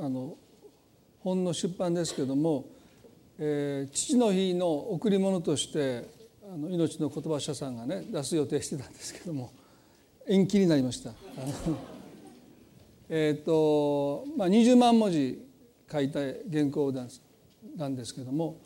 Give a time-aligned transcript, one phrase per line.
[0.00, 0.36] あの
[1.20, 2.66] 本の出版ですけども、
[3.38, 6.08] えー、父の日の贈り物として
[6.52, 9.52] あの命の言葉社さんがね出す予定してたんですけども
[10.26, 11.12] 延期になりました。
[13.10, 15.42] えっとまあ、20万文字
[15.90, 16.20] 書いた
[16.52, 16.92] 原稿
[17.76, 18.58] なんですけども、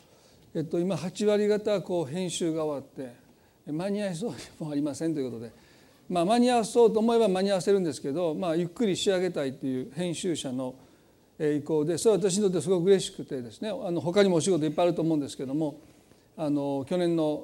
[0.53, 3.15] えっと、今8割方こう編集が終わって
[3.71, 5.51] 間に合いそうもありませんということで、
[6.09, 10.75] まあ、間に合わそうと思えば間に合わせるんですけど、まあ、ゆっくり仕上げたいという編集者の
[11.39, 15.79] 意向でそれは私にとってすごく嬉しくてですねあの他にもお仕事いっぱいあると思うんですけども
[16.37, 17.43] あの去年の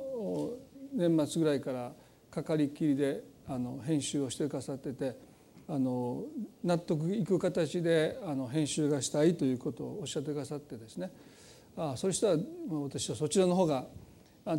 [0.93, 1.91] 年末ぐらいから
[2.31, 5.15] かかりっきりであの編集をしてくださってて
[5.67, 6.23] あの
[6.63, 11.11] 納得いく形であの編集がしたいということをおっしゃってくださってですね
[11.77, 12.37] あそしたら
[12.71, 13.85] 私はそちらの方が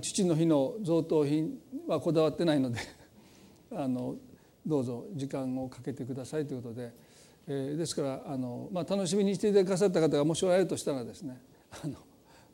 [0.01, 2.79] 父の日の贈答品はこだわってないので
[3.75, 4.17] あの
[4.67, 7.10] どうぞ時間をかけてくださいということで。
[7.53, 11.37] えー、ですからあの、まあ、楽しみにしてくださった方がもしおられるとしたらですね
[11.83, 11.97] あの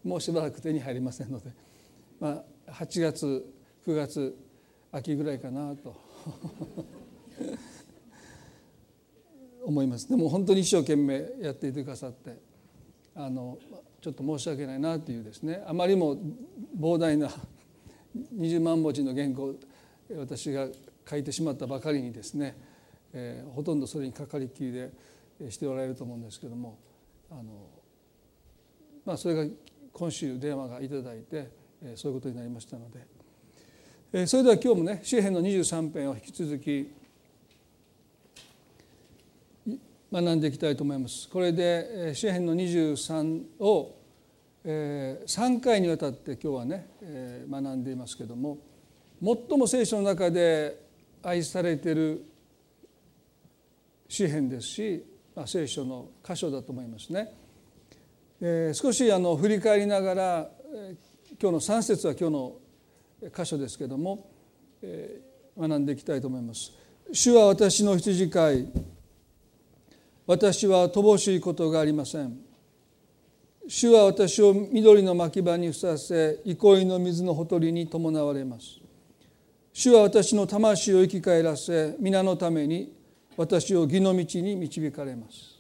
[0.03, 1.51] もうしばらく手に入りませんので、
[2.19, 3.53] まあ、8月
[3.87, 4.35] 9月
[4.93, 5.95] 秋ぐらいかなと
[9.67, 10.09] 思います。
[10.09, 12.39] でも本当に一生懸命やっていてくださって
[13.15, 13.59] あの
[14.01, 16.17] ちょっと申し訳ないなというですねあまりも
[16.79, 17.29] 膨大な
[18.35, 19.57] 20万文字の原稿
[20.17, 20.69] 私が
[21.09, 22.57] 書いてしまったばかりにですね
[23.19, 24.91] えー、ほとんどそれにかかりきりで
[25.49, 26.79] しておられると思うんですけども
[27.31, 27.43] あの、
[29.07, 29.55] まあ、それが
[29.91, 31.49] 今週電話がいただいて、
[31.83, 33.07] えー、そういうことになりましたので、
[34.13, 36.93] えー、それでは今日もね詩篇の23編を引き続き
[40.13, 41.29] 学んでいきたいと思います。
[41.29, 43.97] これで詩篇の23を
[44.65, 46.89] 3回にわたって今日はね
[47.51, 48.59] 学んでいますけども
[49.23, 50.81] 最も聖書の中で
[51.23, 52.25] 愛されている
[54.09, 55.05] 詩篇ですし、
[55.35, 57.33] まあ、聖書の箇所だと思いますね。
[58.41, 62.57] えー、少しあの振り返りながら、えー、今日の3節は今日の
[63.35, 64.31] 箇所ですけども、
[64.83, 66.73] えー、学んでいきたいと思います。
[67.13, 68.69] 主は私の羊飼い
[70.27, 72.37] 私は乏しいことがありません。
[73.69, 78.81] 主は私を緑の牧場にふさせ憩いの水のほとりに伴われます。
[79.73, 82.96] 主は私の魂を生き返らせ皆のために
[83.37, 85.57] 私を義の道に導かれます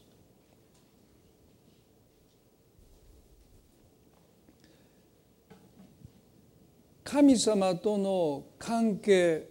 [7.04, 9.48] 神様との関係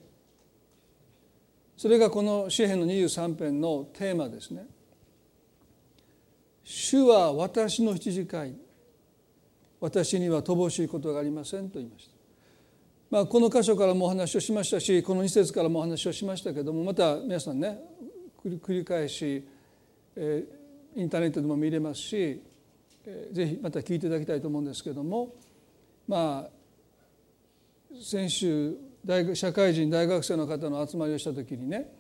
[1.78, 4.66] それがこの詩篇の23編のテーマですね。
[6.64, 8.56] 主は私の羊飼い
[9.80, 12.16] 私には乏しいことがありませんと言いました。
[13.12, 17.80] まあ、この箇所からもお話をしましたしこの2節からもお話をしましたけどもまた皆さんね
[18.50, 19.48] 繰り返し、
[20.16, 22.42] えー、インターネットでも見れますし、
[23.06, 25.34] えー、ぜひまた聞いていただきたいと思うんですけども
[26.08, 26.50] まあ
[28.02, 28.76] 先週
[29.06, 31.92] 大学社会人大学生の方の集まりをした時にね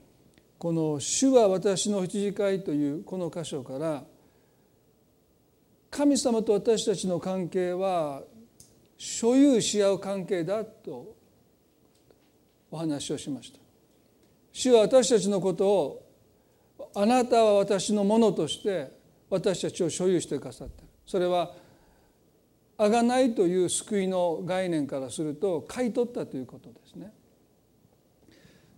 [0.57, 4.03] この「主は私の羊飼い」というこの箇所から
[5.89, 8.23] 神様と私たちの関係は
[8.97, 11.15] 所有し合う関係だと
[12.71, 13.59] お話をしました。
[14.51, 16.04] 主は私たちのことを
[16.93, 18.91] あなたは私のものとして
[19.29, 21.53] 私たちを所有してくださってるそれは
[22.77, 27.13] あがないという救いの概念からすると買い取ったということですね。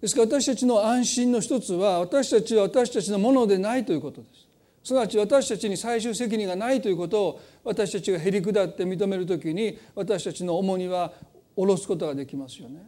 [0.02, 4.48] ですから私たちの安心の一つは私たちは私たちのものでないということです。
[4.84, 11.12] すなわち私たちに最終責任がないということを私たちがへり下って認めるときに私たちの重荷は
[11.56, 12.88] 下ろすことができますよね。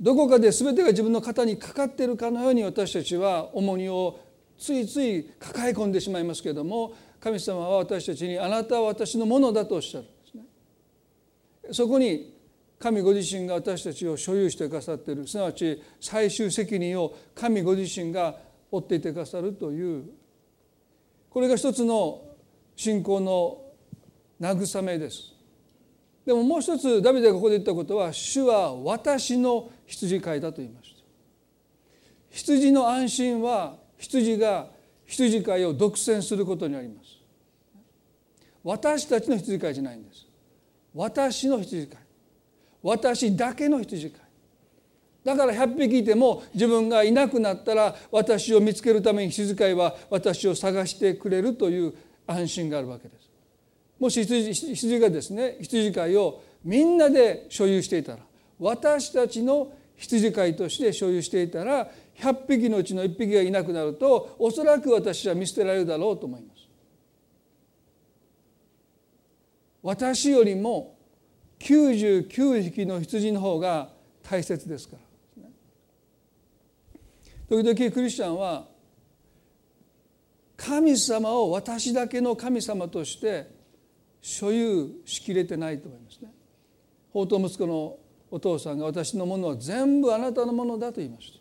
[0.00, 4.18] どこかで全てが自分の肩にかかっているかのように私たちは重荷を
[4.58, 10.44] ついつい抱え込んでしまいますけれども神様は私たちにあなたは私のものだとおっしゃるんですね。
[11.72, 12.34] そこに
[12.78, 18.36] 神ご自身が私たちを所有してくださっているすなわち最終責任を神ご自身が
[18.70, 20.04] 負っていてくださるという
[21.30, 22.22] これが一つの
[22.76, 23.62] 信仰の
[24.40, 25.32] 慰めです。
[26.26, 31.02] でももう一つダビデがここで言ったことは主は私の羊飼いだと言いました。
[32.30, 34.66] 羊の安心は羊が
[35.06, 37.18] 羊飼いを独占することにあります。
[38.62, 40.26] 私たちの羊飼いじゃないんです。
[40.94, 41.98] 私の羊飼い。
[42.82, 44.20] 私だけの羊飼い。
[45.24, 51.94] だから100匹いても自分がいなくなったら私を見つけるために羊飼いは私を探してくれるという
[52.26, 53.30] 安心があるわけです。
[53.98, 58.18] もし羊がですね羊飼いをみんなで所有していたら
[58.58, 66.64] 私たちの羊飼いとして所有していたら100匹のうちの1匹がいなくなるとおそらく私は見捨てられるだろうと思います。
[69.82, 70.96] 私よりも
[71.58, 73.90] 99匹の羊の方が
[74.22, 75.02] 大切ですから。
[77.48, 78.66] 時々クリスチャンは
[80.56, 83.50] 神様を私だけの神様として
[84.22, 86.32] 所有しきれてないと思いますね。
[87.12, 87.98] 法と息子の
[88.34, 91.38] お父さんが私のものは全部あなたのものだと言いました。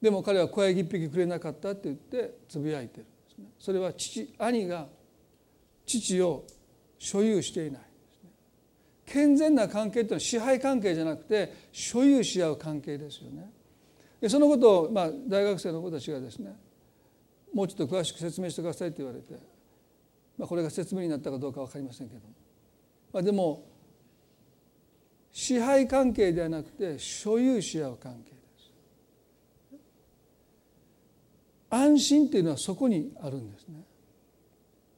[0.00, 3.46] でも彼は小ヤギ一匹くれなかったって言ってつぶやいてるんですね。
[3.58, 4.86] それは父兄が
[5.84, 6.44] 父を
[7.00, 7.82] 所有していない
[9.04, 13.50] 健全な関係というのは支配関係じゃなくて所有し合う関係ですよね。
[14.20, 16.54] でそのことを、まあ、大学生の子たちがですね
[17.52, 19.34] もうちょっと詳しく説明してくださいって言われて、
[20.38, 22.26] まあ、これが説明になったかどうか分かりませんけども、
[23.12, 23.71] まあ、でも
[25.32, 28.72] 支配関係ではなくて所有し合う関係です。
[31.70, 33.82] 安心っていうのはそこにあるんですね。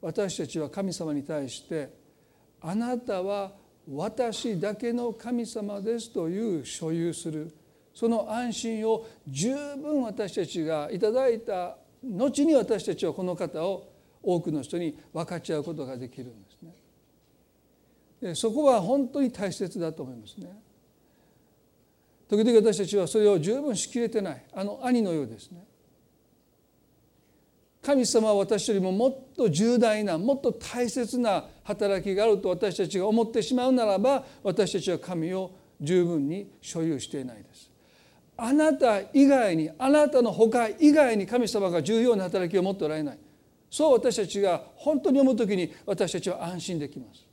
[0.02, 1.88] 私たちは神様に対して
[2.60, 3.52] あなたは
[3.90, 7.54] 私だけの神様ですという所有する
[7.94, 13.92] その安心を十分私たちがいただいた後に私たちはこの方を
[14.22, 16.43] 多くの人に分かち合うことができるんです。
[18.34, 20.56] そこは本当に大切だと思いますね。
[22.28, 25.66] 時々私たちはそれを十分しきれてないあの兄のようですね。
[27.82, 35.50] 神様は私よりももっと重大なもっと大切な働きがあると私たちが思ってしまうならば私たちは神を
[35.80, 37.70] 十分に所有していないです。
[38.36, 43.18] あなた以外にあなたの他以外に神様が重要な働きを持っておられない
[43.70, 47.26] そう私たちが本当に思う時に私たちは安心できます。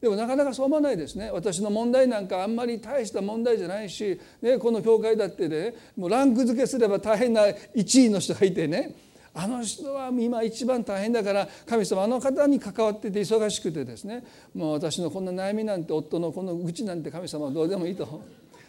[0.00, 8.94] でもなかなかそう思わないですね私の問題なんかあんまり大した問題じゃないし、ね、この教会だってねもうランク付けすれば大変な1位の人がいてね
[9.34, 14.24] あの人は今一番大変だから神様あの方に関わってて忙しくてですね
[14.54, 18.22] もう私のこんな悩みなんて夫のこの愚痴なんて神様はどうでもいいと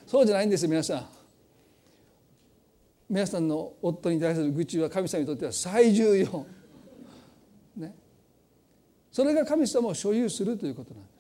[0.06, 1.06] そうじゃないんです皆さん。
[3.10, 6.46] 皆さんの夫に対する愚痴は神様にとっては最重要。
[7.76, 7.94] ね、
[9.12, 11.11] それが神様を所有するということなんです。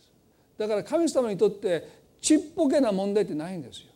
[0.62, 3.88] だから神様にとってちっぽけな問題ってないんですよ。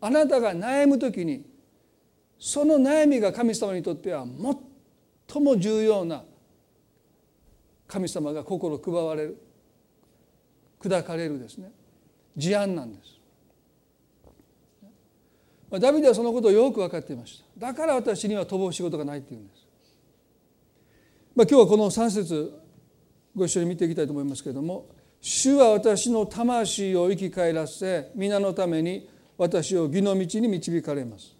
[0.00, 1.46] あなたが悩む時に
[2.38, 4.26] その悩みが神様にとっては
[5.26, 6.24] 最も重要な
[7.86, 9.38] 神様が心配われる
[10.80, 11.70] 砕かれるですね
[12.36, 13.14] 事案なんです。
[15.80, 19.64] ダビデはそのことをよく分かっていましただから私には飛ぶ仕事がないっていうんです。
[21.34, 22.52] まあ、今日はこの3節
[23.34, 24.86] ご一緒に見ていきたいと思いますけれども
[25.26, 31.34] 主は私の魂を生き返らせ皆のために私を義の道に導かれます。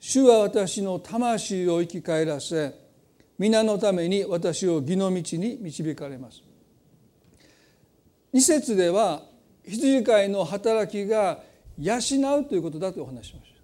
[0.00, 2.74] 主は私の魂を生き返らせ
[3.38, 6.42] 皆のために私を義の道に導かれます。
[8.32, 9.22] 二節では
[9.64, 11.44] 羊飼いの働きが
[11.78, 11.94] 養
[12.40, 13.60] うということだとお話しました。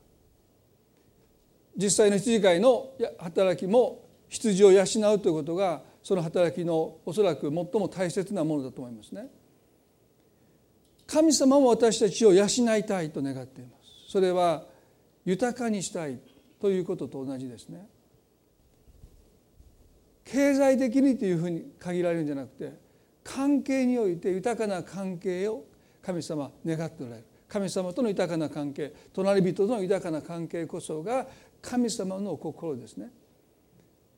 [1.76, 9.28] 実際の羊飼いの働きも羊を養うということがその働きのおそらく最も大切なものだと思いますね。
[11.06, 12.46] 神様も私たちを養
[12.76, 14.10] いたいと願っています。
[14.10, 14.64] それは
[15.24, 16.18] 豊かにしたい
[16.60, 17.88] ということと同じですね。
[20.24, 22.72] 経済的にというふうに限られるんじゃなくて
[23.22, 25.62] 関係において豊かな関係を
[26.02, 31.28] 神様願っておられる神様との豊かな関係隣人との豊かな関係こそが
[31.62, 33.12] 神様の心ですね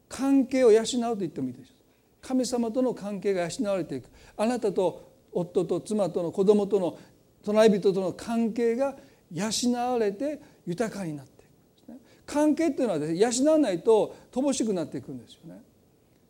[0.08, 1.81] 関係を養うと言ってもいいでしょう
[2.22, 4.08] 神様との関係が養われていく。
[4.36, 6.98] あなたと夫と妻との子供との
[7.44, 8.96] 隣人との関係が
[9.32, 11.48] 養われて豊かになっていく。
[11.48, 15.60] んです、ね、関係っていうのはです、ね、養わないと乏しくなっていくんですよね。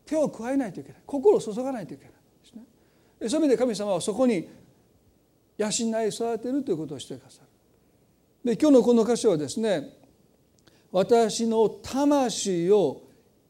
[0.06, 1.02] 手を加えないといけない。
[1.06, 2.18] 心を注がないといけないで
[2.48, 2.62] すね。
[3.28, 4.48] そういう意味で神様はそこに
[5.58, 7.48] 養い育てるということをしてくださる。
[8.44, 9.90] で今日のこの箇所はですね
[10.90, 13.02] 私の魂を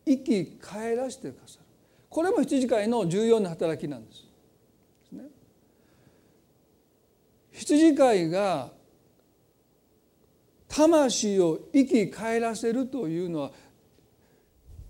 [0.07, 1.62] 生き返らせてくださる
[2.13, 4.27] これも羊飼いの重要な働きなんです。
[7.53, 8.71] 羊飼いが
[10.69, 13.51] 魂を生き返らせるというのは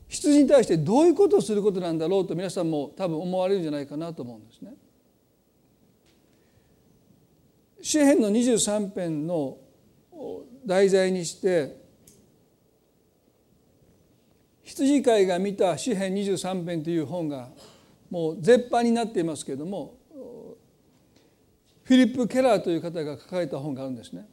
[0.08, 4.74] 羊に対してどういうことをすることなんだろうと皆さんも多分思われるんじゃないかなと思うんですね。
[7.82, 9.58] 詩篇の23編の
[10.66, 11.81] 題材にして
[14.72, 17.50] 羊飼いが見た詩編23編という本が
[18.10, 19.98] もう絶版になっていますけれども
[21.84, 24.26] フィリップ・ケラーという方が書かれた本があるんですね。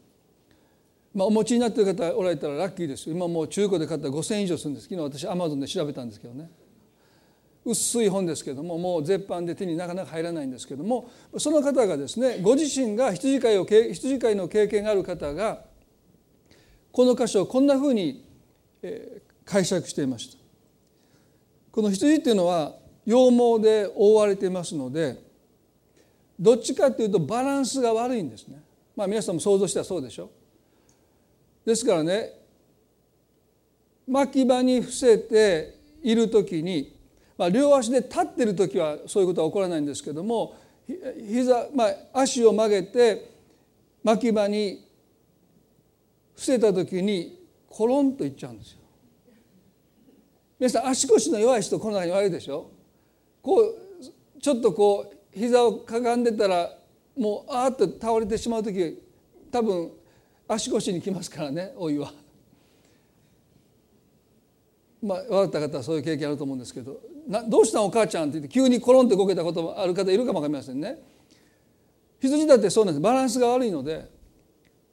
[1.14, 3.10] まあ、お持ちになっている方おられたらラッキーです。
[3.10, 4.88] 今もう中古で買ったら5,000円以上するんです。
[4.88, 6.50] 昨日私アマゾンで調べたんですけどね。
[7.66, 15.64] 薄い本ですけどももう絶版で手になかなか入らないんですけどもその方がですねご自身が羊飼いを羊飼いの経験がある方が
[16.92, 18.26] この箇所をこんなふうに
[19.50, 20.38] 解釈していました。
[21.72, 22.76] この羊っていうのは
[23.06, 25.22] 羊毛で覆われていますので
[26.40, 28.62] どっちかっていうとバランスが悪いんですね。
[28.96, 30.30] まあ皆さんも想像したらそうでしょ。
[31.66, 32.34] ですからね
[34.08, 37.00] 巻き場に伏せている時に
[37.40, 40.58] まあ、両足で立ってる時はそういうことは起こらないんですけども
[41.26, 43.32] 膝、まあ、足を曲げて
[44.04, 44.86] 巻き場に
[46.36, 47.40] 伏せた時に
[47.70, 48.79] コロンといっちゃうんですよ。
[50.60, 52.70] 皆さん足腰の弱い人この中に悪いでしょ？
[53.42, 56.70] こうちょっとこう膝をかがんでたら
[57.18, 59.02] もうあーっと倒れてしまう時
[59.52, 59.92] 多分
[60.50, 62.12] 足腰にきますからねお湯は。
[65.02, 71.00] まあ、笑った方はそういう経験あると思うんですけどなどうしたんお母ちゃんって言って急にコロンって動けたこともある方いるかも分かりませんね。
[72.20, 74.12] 羊だってそうなんですバランスが悪いので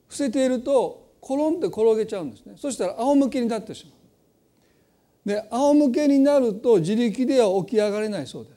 [0.06, 3.95] 伏せているとコロンって転げちゃうんですねそしたら仰向けになってしまう。
[5.26, 8.50] で仰向けになると自力では起き上がれないそうで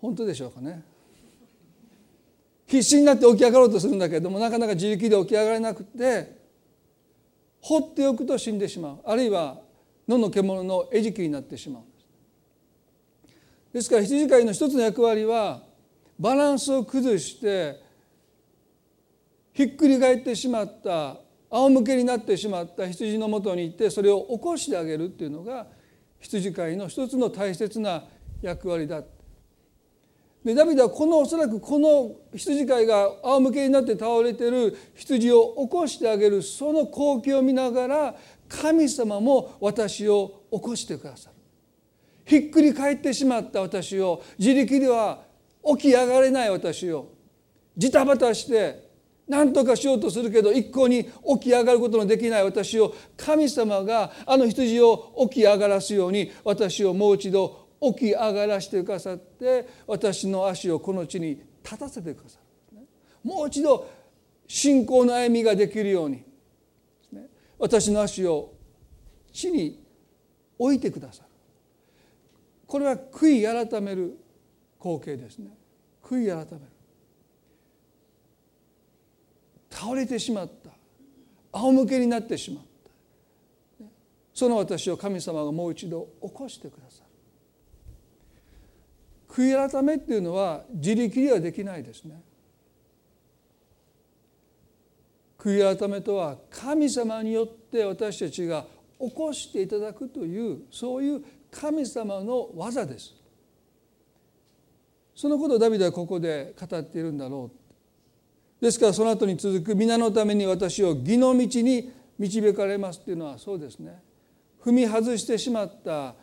[0.00, 0.82] 本当でしょうかね。
[2.66, 6.36] 必死になって起き上がろうとするんだけれどもなかなか自力で起き上がれなくて
[7.60, 9.58] 放っておくと死んでしまうあるいは
[10.08, 15.62] 野の獣の餌食になってしまうですですから羊飼いの一つの役割は
[16.18, 17.80] バランスを崩して
[19.52, 21.18] ひっくり返ってしまった
[21.50, 25.66] 仰向けになってしまった羊のもとに行ってそれを起こしてあげるっていうのが
[26.18, 28.04] 羊飼いの一つの大切な
[28.42, 29.02] 役割だ
[30.44, 38.14] でダビデはこのおそらくこの羊飼いが仰向けになって倒れてる羊を起こしてあげるその光景を見ながら
[38.48, 41.36] 神様も私を起こしてくださる。
[42.24, 45.24] ひっくり返ってしまった私を自力では
[45.64, 47.08] 起き上がれない私を
[47.76, 48.85] ジタバタして
[49.28, 62.38] 何とかしようとするけど一向に起き上がることのできない私を神様があの羊を起き上がらすように私をもう一度起き上がらせてくださって私の足をこの地に立たせてくださ
[62.72, 62.78] る。
[63.24, 63.90] もう一度
[64.46, 66.24] 信仰の歩みができるように。
[67.58, 68.52] 私の足を
[69.32, 69.82] 地に
[70.58, 71.28] 置いてくださる。
[72.66, 74.18] これは悔い改める
[74.78, 75.50] 光景ですね。
[76.02, 76.75] 悔い改める。
[79.76, 80.70] 倒れてしまった。
[81.52, 83.84] 仰向けになってしまった。
[84.32, 87.06] その私を神様がもう一度起こしてくださる。
[89.28, 92.22] 悔い改めっていうのは自力ではできないですね。
[95.38, 98.64] 悔い改めとは神様によって私たちが
[98.98, 103.14] 起こしていただくというそういう神様の技です。
[105.14, 107.55] そのことをダビデはここで語っているんだろう
[108.60, 114.02] ですからその後に続く皆のために私を義の道に導かれますっていうのはそうですね
[114.64, 116.14] 踏み外してしまった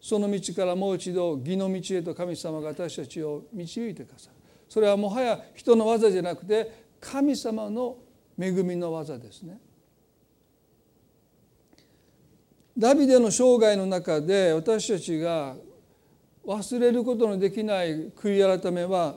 [0.00, 4.36] その道からもう一度義の道へと神様が私たちを導いてくださる
[4.68, 7.96] それはもはや人の技じゃなくて神様の
[8.38, 9.58] 恵みの技ですね。
[12.76, 15.56] ダビデの生涯の中で私たちが
[16.44, 19.16] 忘れることのできない悔い改めは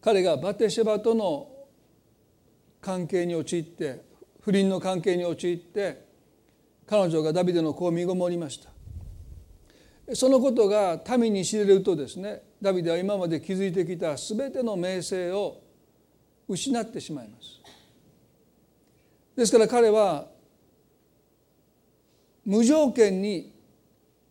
[0.00, 1.48] 彼がバテシェバとの
[2.80, 4.02] 関係に陥って
[4.40, 6.06] 不倫の関係に陥って
[6.86, 8.70] 彼女がダビデの子を身ごもりました。
[10.14, 15.62] そのことが民に知れるとですねダビデは今まで築いてきた全ての名声を
[16.48, 17.60] 失ってしまいます。
[19.36, 20.26] ですから彼は
[22.44, 23.54] 無条件に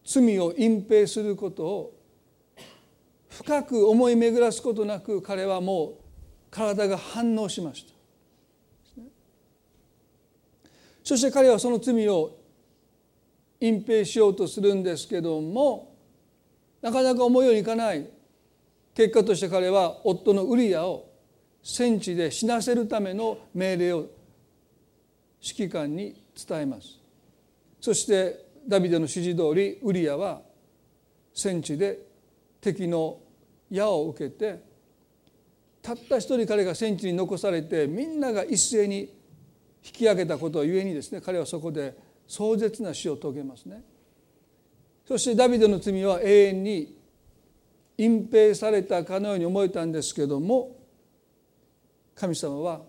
[0.03, 1.98] 罪を隠蔽することを
[3.29, 5.93] 深く思い巡らすことなく彼はもう
[6.51, 7.93] 体が反応しました。
[11.03, 12.37] そして彼はその罪を
[13.59, 15.95] 隠蔽しようとするんですけども
[16.81, 18.07] なかなか思うようにいかない
[18.93, 21.09] 結果として彼は夫のウリアを
[21.63, 23.97] 戦地で死なせるための命令を
[25.41, 26.99] 指揮官に伝えます。
[27.81, 30.41] そしてダビデの指示通りウリアは
[31.33, 32.08] 戦地で
[32.61, 33.19] 敵の
[33.69, 34.63] 矢を受けて
[35.81, 39.13] たった一人彼が戦地に残されてみんなが一斉に
[39.83, 41.97] 引き上げたことをゆえにですね彼はそこで
[42.27, 43.83] 壮絶な死を遂げますね。
[45.07, 46.95] そしてダビデの罪は永遠に
[47.97, 50.77] 隠蔽されたかのように思えたんですけども
[52.13, 52.81] 神様は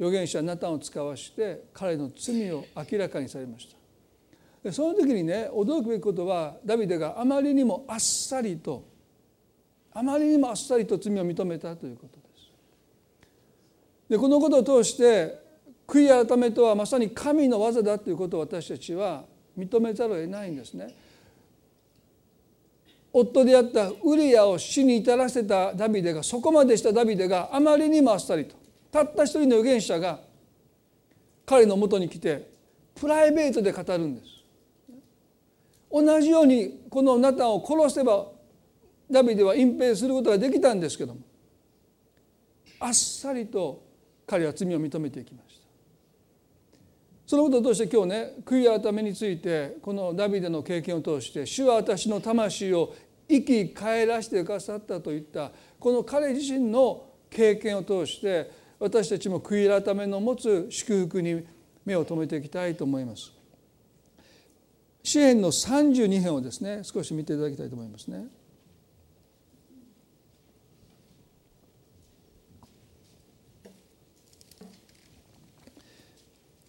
[0.00, 3.77] 預言者ナタンを使わして彼の罪を明らかにされました。
[4.72, 8.84] その時にね驚くべきことはダビデがあまりにもあっさりと
[9.92, 12.50] あまりにもあっさりと罪を認めたということです。
[14.10, 15.38] でこのことを通して
[15.86, 19.24] 悔い改めとはまさに神の技だということを私たちは
[19.56, 20.94] 認めざるを得ないんですね。
[23.12, 28.54] 夫であったウリアを死に至らせたダビデがそこまでしたダビデがあまりにもあっさりと
[28.90, 30.20] たった一人の預言者が
[31.46, 32.50] 彼のもとに来て
[32.94, 34.37] プライベートで語るんです。
[35.90, 38.26] 同じようにこのナタンを殺せば
[39.10, 41.20] ダビデは隠蔽することができたんですけども
[42.80, 43.82] あっさりと
[44.26, 45.66] 彼は罪を認めていきました
[47.26, 52.94] そのことを通して今日ね悔い改めについてこのダビデの経験を通して主は私の魂を
[53.28, 61.44] 生き返らせてくださったといったこの彼自身の経験を通して私たちも悔い改めの持つ祝福に
[61.84, 63.37] 目を留めていきたいと思います。
[65.08, 68.26] 詩篇の32編をですね少し見ていただきたいと思いますね。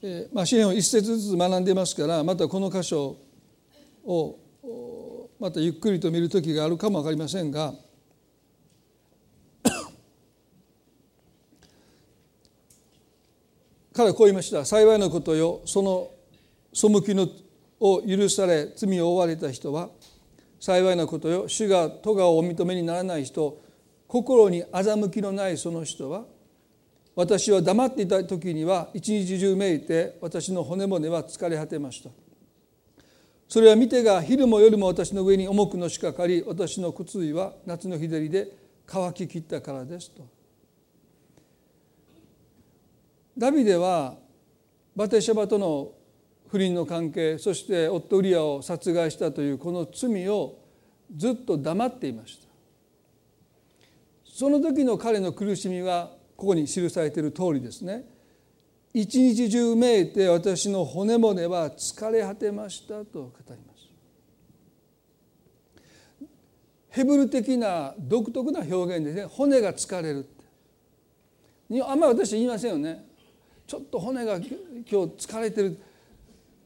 [0.02, 3.18] えーまあ、詩篇を一節ずつ学んでいますからまたこの箇所
[4.06, 4.40] を
[5.38, 7.74] またゆっくりと見る時があるかも分かりませんが
[13.92, 16.10] 彼はこう言いました「幸いなことよその
[16.72, 17.28] 背きの
[17.80, 19.90] を許され罪を負われた人は
[20.60, 23.62] 幸いなことよ主が咎をお認めにならない人
[24.08, 26.26] 心に欺きのないその人は
[27.16, 32.10] 私は黙っていた時には一日中めいて私の骨骨は疲れ果てました。
[33.50, 38.48] それは見てが昼も夜も私の上に重くのしかかり私の靴衣は夏の日照りで
[38.86, 40.26] 乾ききったからですと。
[43.38, 44.16] ダビデは
[44.96, 45.92] バテシャバとの
[46.52, 50.58] 不倫の関係そして夫ウリアを殺害したというこの罪を
[51.16, 52.50] ずっと黙っていました。
[54.26, 58.06] その時の彼の苦しみはここに記されている通りですね。
[58.94, 63.90] 一日中めいて私の骨骨は疲れ果てましたと語ります。
[66.90, 69.26] ヘブル的な独特な表現ですね。
[69.26, 70.26] 骨が疲れる
[71.86, 73.06] あんまり私言いませんよね。
[73.68, 75.78] ちょっと骨が今日疲れてる。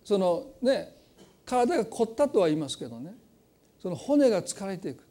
[0.03, 0.95] そのね
[1.45, 3.15] 体が凝ったとは言いますけどね。
[3.81, 5.03] その骨が疲れていく。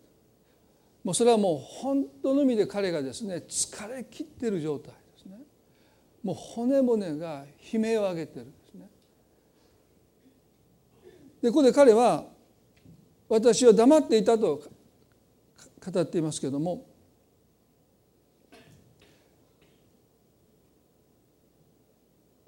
[1.04, 5.38] もうそれはもう本当の意味で彼がですね疲れ切ってる状態ですね。
[6.22, 8.88] もう骨骨が悲鳴を上げてるんですね。
[11.42, 12.24] でここで彼は
[13.28, 14.62] 私は黙っていたと
[15.84, 16.86] 語っていますけども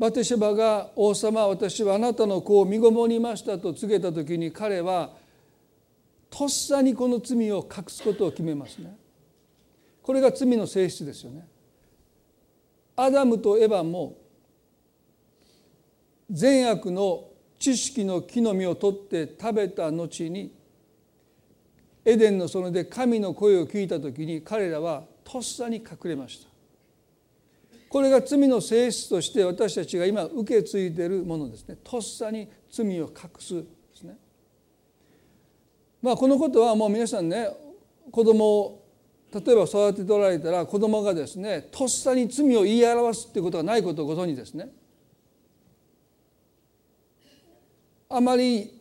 [0.04, 5.14] バテシェバが王様私はあなたの子を身ごもりましたと告げた時に彼は
[6.28, 8.94] とっさにこの罪を隠すことを決めますね。
[10.02, 11.48] これが罪の性質ですよね。
[12.96, 14.18] アダムとエヴァも
[16.28, 17.24] 善悪の
[17.58, 20.52] 知識の木の実を取って食べた後に
[22.04, 26.53] エデンの園で神の声を聞いた時に彼らはとっさに隠れました。
[27.94, 33.62] これが罪の性質として私たちが今受け継いでいるものですねとっさに罪を隠すで
[33.94, 34.16] すね
[36.02, 37.48] まあこのことはもう皆さんね
[38.11, 38.85] 子供を
[39.33, 44.70] 例えば育てておられたら子供がですねとっさに罪を言い表すっていうことがないことをご存知ですね。
[48.09, 48.76] あまり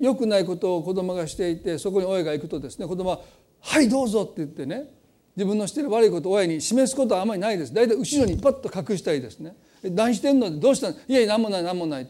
[0.00, 3.20] 良くないことを子供がしていてそこに親が行くとですね子供は
[3.60, 4.96] 「はいどうぞ」って言ってね
[5.36, 7.74] 自分のしてる悪いことを親に示すことはあまりないです。
[7.74, 12.08] 大体後ろにパッと隠したいですね「何してんの?」どうしたの?」「いやいや何もない何もない」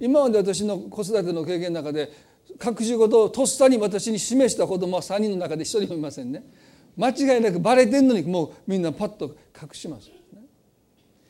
[0.00, 2.10] 今まで私の子育ての経験の中で
[2.64, 6.44] 隠し事をとっさに私に示した子供は3人の中で一人もいませんね。
[6.96, 10.10] 間違いなくバレてんのにもうみんなパッと隠します、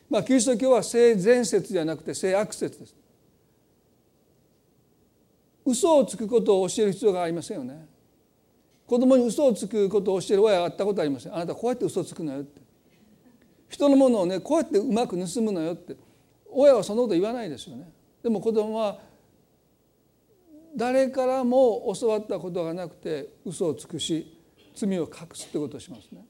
[0.09, 2.95] まあキリスト教は性善説じゃなくて性悪説です。
[5.65, 7.85] 嘘をつくことを教える必要がありませんよね。
[8.89, 12.59] 子供に嘘をつくことを教える親はあったことありませんあなたこうやって嘘をつくのよって。
[13.69, 15.95] 人のものをねこうやってうまく盗むのよって。
[16.49, 17.87] 親はそんなこと言わないですよね。
[18.23, 18.97] でも子供は
[20.75, 24.35] 誰からも教わったことがなくて嘘をつくし
[24.73, 26.25] 罪を隠すってことをしますね。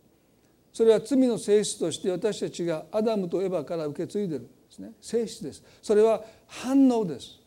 [0.73, 4.91] それは罪の性質として私たちがアダムとエヴァから受け継いでるんですね。
[4.99, 5.63] 性質です。
[5.81, 7.39] それは反応です。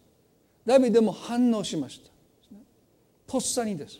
[0.64, 2.10] ダビデも反応しました。
[3.30, 3.98] とっさにです。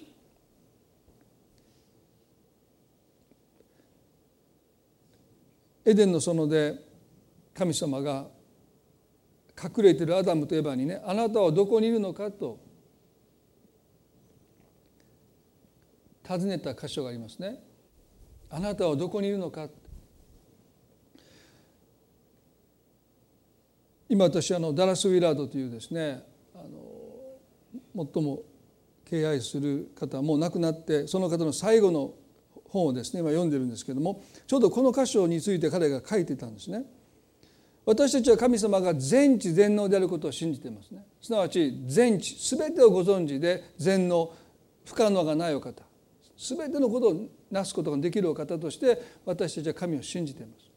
[5.84, 6.76] エデンの園で
[7.54, 8.26] 神様が
[9.62, 12.30] 隠れてるアダムとエバにねあなたはどこにいるのか？
[12.30, 12.58] と
[16.24, 17.62] 尋ねた箇所がありますね。
[18.48, 19.68] あなたはどこにいるのか
[24.08, 26.22] 今私あのダラス・ウィラードというですね
[26.54, 26.58] あ
[27.96, 28.42] の最も
[29.06, 32.12] 敬愛する方もう亡くなってその方の最後の
[32.72, 36.84] 本をですね今読んでるんですけどもちょうどこの箇所について彼が書いてたんですね。
[37.84, 41.04] 私たちは神様が全知全能であることを信じてますね。
[41.20, 44.32] すなわち全知全てをご存知で全能
[44.84, 45.82] 不可能がないお方。
[46.38, 50.70] 全てのことをなすことができるお方として私たちは神を信じています。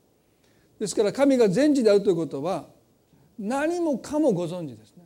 [0.79, 2.65] ですから神が全知であるということは
[3.39, 5.05] 何もかもご存知ですね。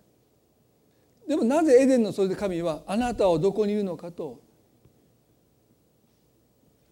[1.28, 4.42] でもなぜエデンのそれで神はあなたはどこにいるのかと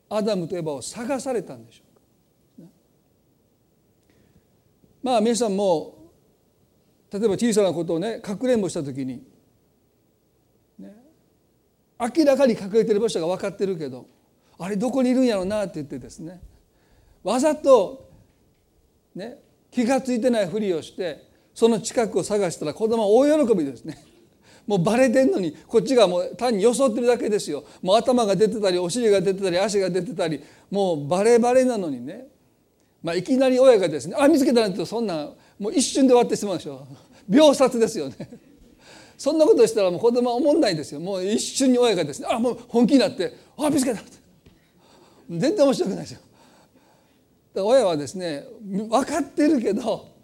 [0.10, 1.84] アダムとエバを探されたんでしょ
[2.60, 2.62] う。
[2.64, 2.70] か
[5.04, 5.98] まあ皆さんも
[7.12, 9.24] 例えば小さなことをねかくれんぼした時に、
[10.80, 10.94] ね、
[12.00, 14.08] 明らかに隠れてる場所が分かってるけど
[14.60, 16.42] あれどこにいるんやろうなって言ってですね
[17.24, 18.10] わざと
[19.16, 19.40] ね
[19.72, 23.98] 気が付いてないふりをしてその近くを探したら子供は大喜びですね。
[24.68, 27.64] もうバレてんのにこっちがもう単に装ってるだけですよ。
[27.82, 32.28] もう頭が出てたりお尻が出てたり足が出てたりもうバレバレなのにね。
[33.02, 36.86] まあいきなり親がですね「あ見つけたなんてそんなもう一瞬で終わってしまうでしょ。
[37.30, 38.16] 秒殺ですよね。
[39.18, 41.00] そんなことしたらもう子供は思んないですよ。
[41.00, 44.12] もう一瞬に親がですねあもう本気になって「あ見つけた」って。
[45.30, 46.20] 全然面白くないですよ。
[47.56, 50.17] 親はですね分かってるけど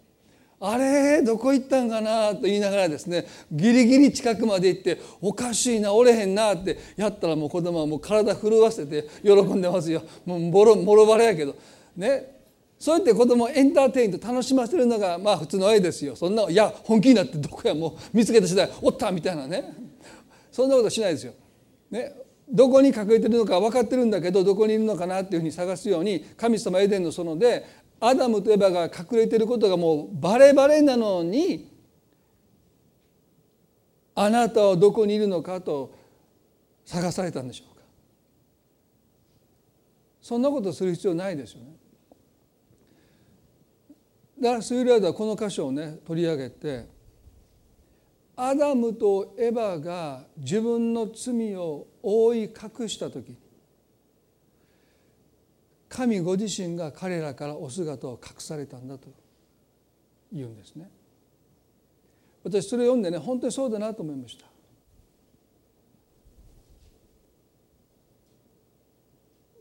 [0.66, 10.02] あれどこ行ったんかなと言いながらですねギリギリ近くまで行っておかしいな折れへんなってやったらもう子供はもう体震わせて喜んでますよ。
[10.24, 11.54] もうボロボロバレやけど。
[11.96, 12.32] ね。
[12.78, 16.16] そうやって子供をエンターテインと楽しませるのがまあ普通の絵ですよ。
[16.16, 19.74] そんないや本気になってどこやもう見つけた次第おったみたいなね。
[20.50, 21.34] そんなことしないですよ。
[21.90, 22.14] ね、
[22.48, 27.64] どこに隠れてるのか分かってるんだけどどこにいるのかなっていうふうに探すように神様エデンの園で
[28.00, 31.72] アダムとエバが隠れていることがもうバレバレなのに
[34.14, 35.92] あなたはどこにいるのかと
[36.84, 37.82] 探されたんでしょうか
[40.20, 41.74] そんなことする必要ないですよね。
[44.40, 46.86] だからスイラードはこの箇所をね取り上げて
[48.36, 53.36] アダムとエバが自分の罪を覆い隠した時に
[55.94, 59.06] 神ご自身が彼らからお姿を隠されたんだと
[60.32, 60.90] 言うんですね。
[62.42, 64.44] 私それを読んでね本当にそうだなと思いました。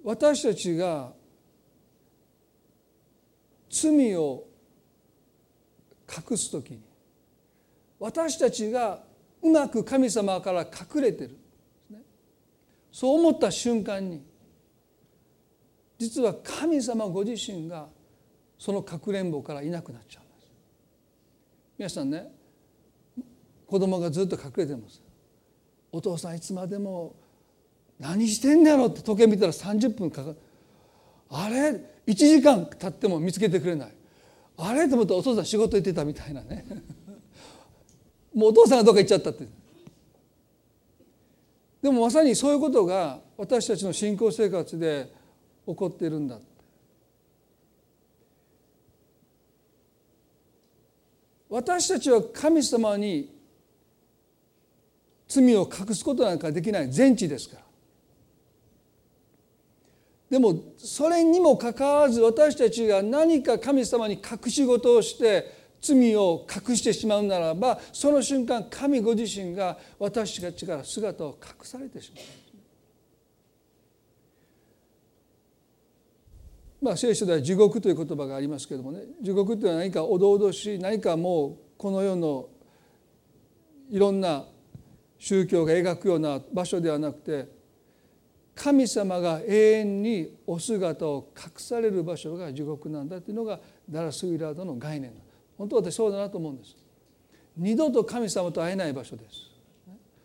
[0.04, 1.13] 私たちが
[3.69, 4.48] 罪を
[6.10, 6.82] 隠す時に
[8.00, 9.04] 私たちが
[9.43, 11.38] うまく神様から隠れてる
[12.91, 14.33] そう思った瞬間に
[15.98, 17.88] 実は神様ご自身が
[18.58, 20.52] そのかくれんぼからいなくなっちゃうんです。
[21.78, 22.32] 皆さんね
[23.68, 25.02] 子供がずっと隠れてます。
[25.92, 27.16] お父さんいつまでも
[28.00, 30.38] 何してんだろうって時計見たら30分かかる。
[31.30, 33.94] あれ1時間経っても見つけてくれない。
[34.58, 36.66] あれと思ったらお父さん仕事行ってたみたいなね。
[38.34, 39.48] もうお父さんがどっか行っちゃったって。
[41.82, 45.12] でもまさにそういうことが私たちの信仰生活で
[45.65, 46.38] 起こっているんだ。
[51.49, 53.30] 私たちは神様に
[55.28, 56.91] 罪を隠すことなんかできない。
[56.91, 57.63] 全知ですから。
[60.32, 72.43] でもそれにもかかわらず私たちが何か神様に隠し事をして罪を隠してしまうならばその瞬間神ご自身が私たちから姿を隠されてしまう。
[76.84, 79.04] まあ、聖書では地獄という言葉がありますけれどもね。
[79.22, 82.50] 地獄というのは何かおどおどしい何かもうこの世の
[83.89, 84.46] いろんな
[85.17, 87.48] 宗教が描くような場所ではなくて
[88.54, 95.13] 神様が永遠にお姿を隠される場所が地獄なんだというのがダラス・ウィラードの概念。
[95.58, 96.76] 本当は私そうだなと思うんです。
[97.56, 99.50] 二度と神様と会えない場所です。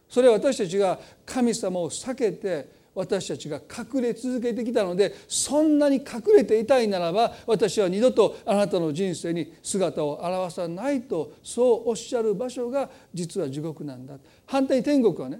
[0.08, 15.38] それは私たちが神様を避けて私たちが隠れ続けてきたのでそんなに隠れていたいならば私は二度とあなたの人生に姿を現さないとそうおっしゃる場所が実は地獄なんだ反対に天国はね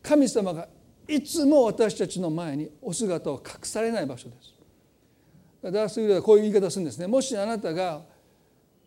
[0.00, 0.68] 神様が
[1.08, 4.54] いつも私たちの前にお姿を隠されない場所です。
[5.64, 7.08] ダース・ウィルはこういう言い方するんですね。
[7.08, 8.02] もしあなたが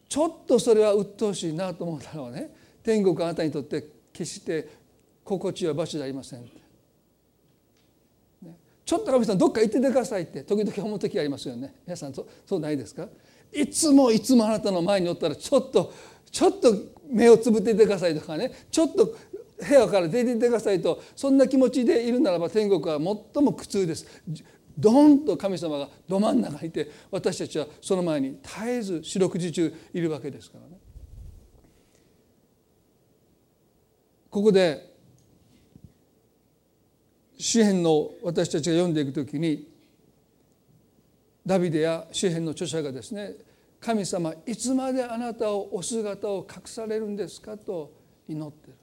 [0.08, 2.50] ちょっとそれは鬱陶しいなと思ったのはね
[2.82, 4.70] 天国あなたにとって決して
[5.26, 6.63] 心地よい場所じゃありません
[8.86, 11.76] ちょっと神さんどっか行っててくださいって時々思う時ありますよね。
[11.86, 13.08] 皆さんそうそうないですか？
[13.52, 15.94] いつもいつもあなたの前におったらちょっと
[16.32, 16.76] ちょっと
[17.10, 18.52] 目をつぶっててくださいとかね。
[18.72, 22.98] ちょっと部屋から出ていてくださいとそんな気持ちでいるならば天国は
[23.34, 24.06] 最も苦痛です。
[24.78, 30.78] ドンと神様がど真ん中にいて私たちはその前に絶えず四六時中いるわけですからね。
[34.32, 34.93] ここで
[37.44, 39.68] 詩篇の私たちが読んでいくときに
[41.46, 43.34] ダビデや詩篇の著者がですね
[43.82, 47.92] 神様いつまであなたをお姿を隠されるんですかと
[48.30, 48.80] 祈ってるんで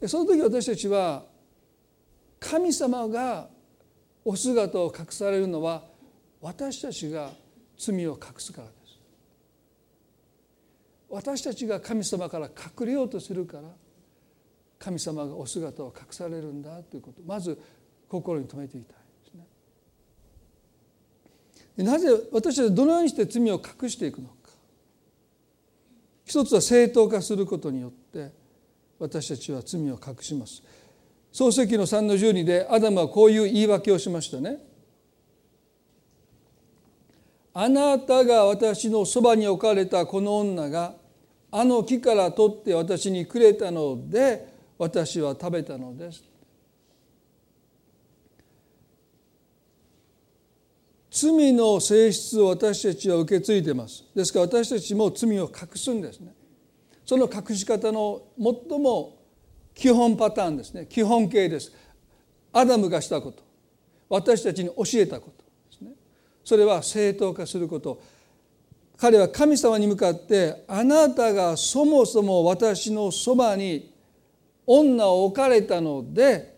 [0.00, 0.08] ね。
[0.08, 1.24] その時私たちは
[2.40, 3.50] 神様が
[4.24, 5.82] お姿を隠されるのは
[6.40, 7.32] 私たちが
[7.76, 8.98] 罪を隠すからです。
[11.10, 13.64] 私たちが神様から隠れようとするから
[14.82, 17.56] 神様がお姿を隠されるんだということまず
[18.08, 19.34] 心に留めていたいです
[21.84, 21.84] ね。
[21.84, 24.34] なぜ私たちはどのようにして罪を隠していくのか
[26.24, 28.32] 一つは正当化することによって
[28.98, 30.62] 私たちは罪を隠します。
[31.30, 34.58] 創世記の3の12でアダムはこういう言い訳をしましたね。
[37.54, 40.94] あなたが私のそばに置かれたこの女が
[41.52, 44.51] あの木から取って私にくれたので
[44.82, 46.24] 私は食べたのです。
[51.10, 54.04] 罪の性質を私たちは受け継いでます。
[54.14, 56.34] ですから私たちも罪を隠すんですね。
[57.04, 59.18] その隠し方の最も
[59.74, 61.72] 基本パターンですね基本形です
[62.52, 63.42] アダムがしたこと
[64.08, 65.90] 私たちに教えたことですね
[66.44, 68.02] それは正当化すること
[68.98, 73.91] 彼は神様に向かってあなたがそもそも私のそばに
[74.66, 76.52] 女を置かれたので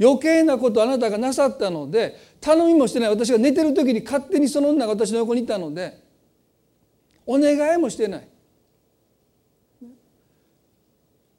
[0.00, 3.10] 余計なことあなたがなさったので頼みもしてない。
[3.10, 6.02] 私が寝てる時に勝手にその女が私の横にいたので
[7.26, 8.28] お願いもしてない。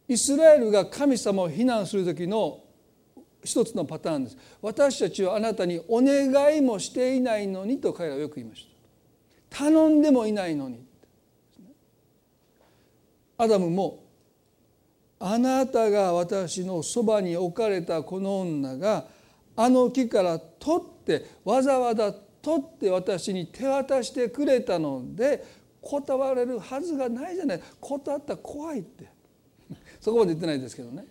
[0.07, 2.59] イスラエルが神様を非難する時の
[3.43, 4.37] 一つのパターンです。
[4.61, 8.67] 私たちはあなたにお願いもしていないのにと彼らはよく言いまし
[9.49, 9.57] た。
[9.63, 10.85] 頼んでもいないのに。
[13.37, 14.03] アダムも
[15.23, 19.05] あなたが私のそばに置かれたこの女が
[19.55, 25.45] あの木から取ってわざわざ取って私に手渡してくれたので
[25.79, 27.61] 断れるはずがないじゃない。
[27.79, 29.09] 断ったら怖いって。
[29.99, 31.05] そこまで言ってないですけどね。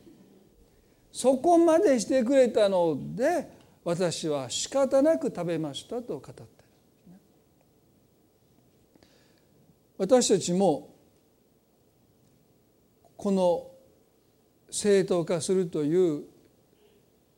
[1.13, 3.49] そこまでしてくれたので
[3.85, 6.47] 私は仕方なく食べましたと語ってる。
[9.99, 10.89] 私たちも
[13.17, 13.70] この
[14.71, 16.25] 正当化するという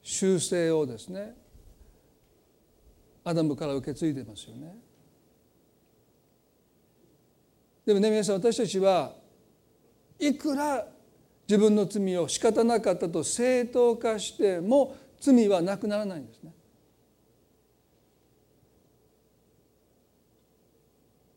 [0.02, 1.34] 習性をですね
[3.24, 4.74] アダムから受け継いでますよね。
[7.86, 9.14] でもね皆さん私たちは
[10.18, 10.86] いくら
[11.48, 16.52] 自分の罪を仕方なかったと正当化しても罪はなくならないんですね。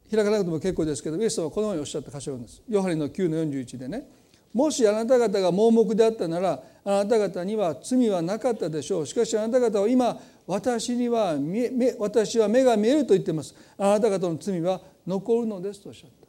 [0.09, 2.61] 開かなくても結構ですけどイエス様はこのようにおっしゃった箇所なんです。
[2.69, 4.07] ヨハネの9の41でね
[4.55, 9.05] もしあなた方が盲目であったならあなた方には罪はなかったでしょう。
[9.05, 11.35] しかしあなた方は今私には
[11.99, 13.53] 私は目が見えると言っています。
[13.77, 16.25] あなた方の罪は残るのですとおっしゃった。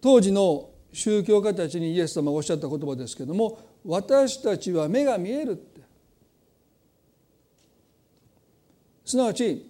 [0.00, 5.80] 当時の宗教家たちにイエス様がおっしゃった言葉ですけども私たちは目が見えるって。
[9.04, 9.68] すなわち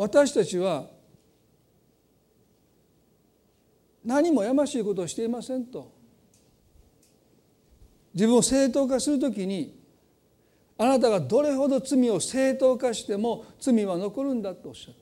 [0.00, 0.86] 私たちは
[4.02, 5.92] 何もやましいことをしていませんと
[8.14, 9.78] 自分を正当化するときに
[10.78, 14.94] あなたがどれほど罪を正当化しても罪は残るんだとおっしゃっ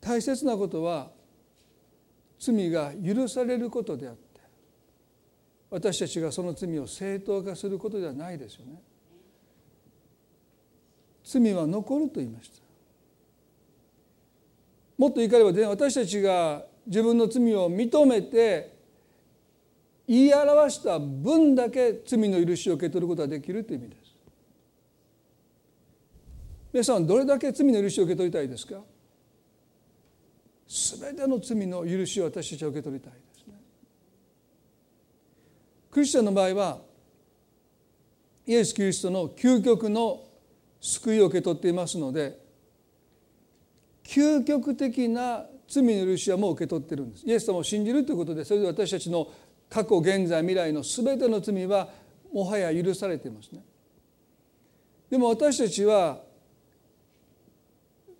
[0.00, 1.10] た大切なことは
[2.38, 4.40] 罪が許されることであって
[5.70, 8.80] 私たちがその罪を正当化することではないですよね。
[11.26, 12.62] 罪は残ると言いました。
[14.96, 18.76] もっと言い換えれば、ね、私たちが自分の罪を認めて
[20.06, 24.14] 言い表した分だけ罪の許しを受け取ることができるという意味です。
[26.72, 28.80] 皆さんどれだけ罪の許しを受け取りたいですか？
[31.00, 33.54] 全ての罪の許しを私たちは受け取りたいですね
[35.90, 36.78] クリスチャンの場合は
[38.46, 40.25] イエス・キリストの究極の
[40.86, 42.38] 救いを受け取っていますので
[44.04, 49.26] 究極的な罪の許しはもう受け取ってるんですイエス様を信じるということでそれで私たちの
[49.68, 51.88] 過去現在未来の全ての罪は
[52.32, 53.64] もはや許されていますね
[55.10, 56.20] でも私たちは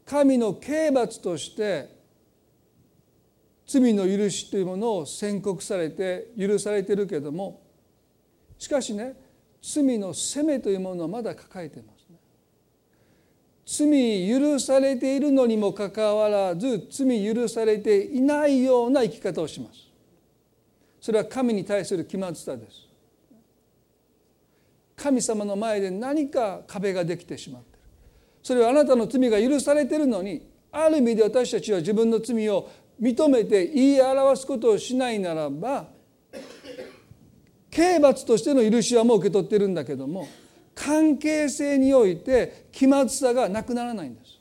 [0.05, 1.94] 神の刑罰として
[3.64, 7.62] 罪の許しというものを宣告されて許されているけれども
[8.59, 9.14] しかしね
[9.62, 11.95] 罪の責めというものはまだ抱えています。
[13.66, 19.81] 罪許されているのにもかかわらず罪許されていないような生き方をします。
[21.00, 22.87] それは神に対する気まずさです。
[24.94, 27.79] 神様の前で何か壁ができてしまってる。
[28.42, 35.88] それはあなたの罪が許されているのにある意味で私たちは自分の罪を認めて言い表すことをしないならば
[37.70, 40.29] 刑罰としての許しはもう受け取ってるんだけども
[40.76, 44.38] 関係性において気まずさがなくならないんです。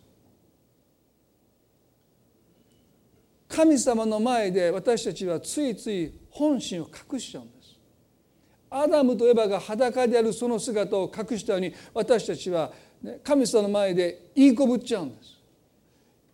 [3.47, 7.79] 神様の前で私たちはついつい本心を隠しちゃうんです。
[8.69, 12.73] アダムとエバが裸であるその姿を隠したように私たちは
[13.23, 15.39] 神様の前で言いこぶっちゃうんです。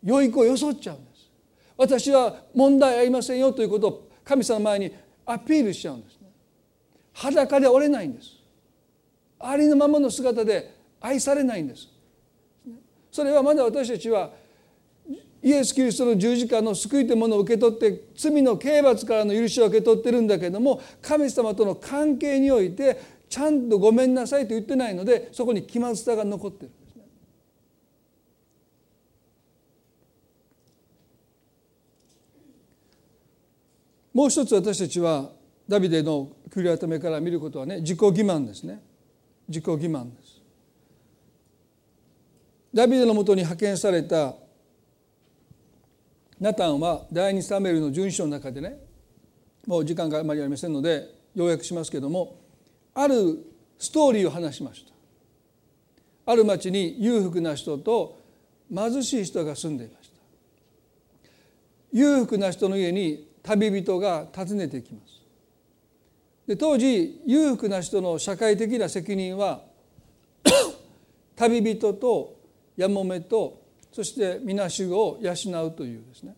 [0.03, 1.29] 良い子をよそっちゃうんです。
[1.77, 4.91] 私は問題ありませんよということを神様の前に
[5.27, 6.19] アピールしちゃうんです。
[7.13, 8.40] 裸で折れないんです
[9.43, 11.87] ありのままの姿で愛されないんです
[13.11, 14.31] それはまだ私たちは
[15.43, 26.71] イエス・キリストの十字架の救いというものを受け取って罪の刑罰からの許しを受け取ってるんだけども神様との関係においてちゃんとごめんなさいと言ってないのでそこに気まずさが残ってる。
[34.13, 35.29] もう一つ私たちは
[35.67, 38.83] ダビデの繰り改めから見ることはね自己欺瞞ですね
[39.51, 40.41] 自己欺瞞です。
[42.73, 44.33] ダビデのもとに派遣された
[46.39, 48.79] ナタンは第二サメルの順章の中でね
[49.67, 52.39] もう時間があまりありませんので要約しますけども
[52.95, 53.37] ある
[53.77, 54.91] ストーリーを話しました。
[56.31, 58.17] ある町に裕福な人と
[58.73, 60.15] 貧しい人が住んでいました。
[61.91, 65.20] 裕福な人の家に旅人が訪ねてきます。
[66.47, 69.63] で当時裕福な人の社会的な責任は
[71.35, 72.35] 旅人と
[72.75, 75.33] やもめとそしてみなしごを養
[75.65, 76.35] うというですね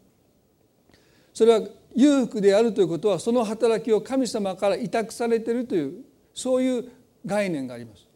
[1.33, 6.89] それは裕福であるということはその働きを神様から委託されているというそういう
[7.25, 8.13] 概念があります。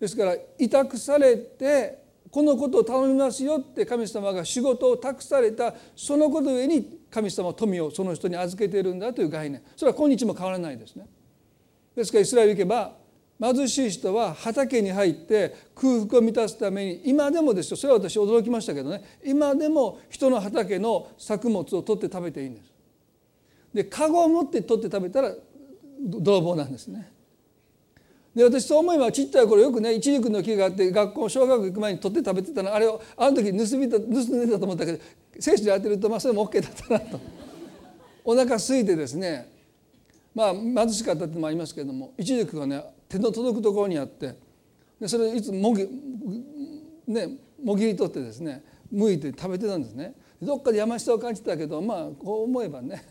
[0.00, 11.06] ですから委託されてこのことを頼みますよって神様が仕事を託されたそのこと上に神様は富をその人に預けているんだという概念それは今日も変わらないですね。
[11.94, 12.96] ですからイスラエル行けば
[13.40, 22.72] 貧しい人は畑に入って空腹を満たすために今でもですよそれは私驚きましたけどね今でも人の畑の作物を取って食べていいんです。
[23.72, 25.32] で籠を持って取って食べたら
[26.00, 27.13] 泥棒なんですね。
[28.34, 34.98] で私そう思えばちっちゃい頃よくね一軸の木があって学校小学校行く前に取って食べてたのあれをあの時盗みた盗んでたと思ったけど
[35.38, 37.20] 聖書で当てるとまあそれも OK だったなと。
[38.24, 39.52] お腹空いてですね
[40.34, 44.34] まあ貧しかったってのもありますけれども一軸がね手の届くところにあって
[45.00, 45.86] でそれいつもぎ
[47.06, 47.28] ね
[47.62, 50.14] もぎり取ってですね剥いて食べてたんですね。
[50.42, 53.04] どっかで山下を感じたけどまあこう思えばね。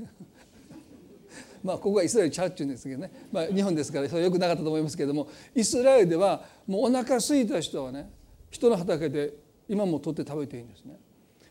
[1.63, 8.11] まあここはイスラエルチャーチューですけどね、まあ、日本ですからそれよくなかったと思いますけどもイスラエルではもうお腹空いた人はね
[8.49, 9.33] 人の畑で
[9.67, 10.99] 今も取って食べていいんですね。